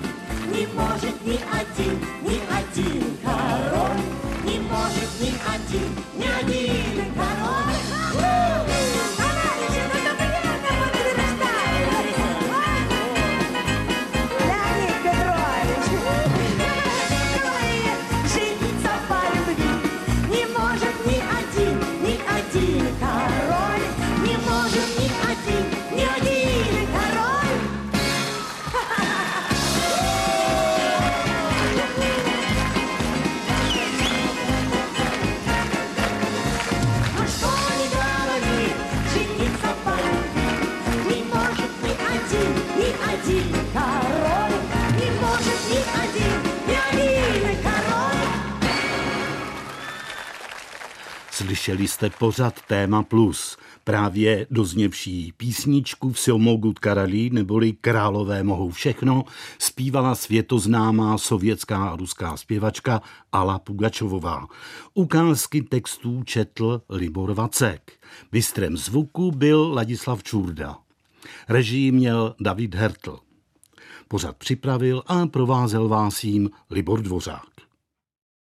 [0.50, 2.45] не может ни один, ни
[5.68, 6.05] two.
[51.56, 59.24] Slyšeli jste pořad Téma Plus, právě dozněvší písničku Vsilmogut Karalí neboli Králové mohou všechno,
[59.58, 63.02] zpívala světoznámá sovětská a ruská zpěvačka
[63.32, 64.46] Ala Pugačovová.
[64.94, 67.92] Ukázky textů četl Libor Vacek.
[68.32, 70.78] Mistrem zvuku byl Ladislav Čurda.
[71.48, 73.18] Režii měl David Hertl.
[74.08, 77.55] Pořad připravil a provázel vás jím Libor Dvořák.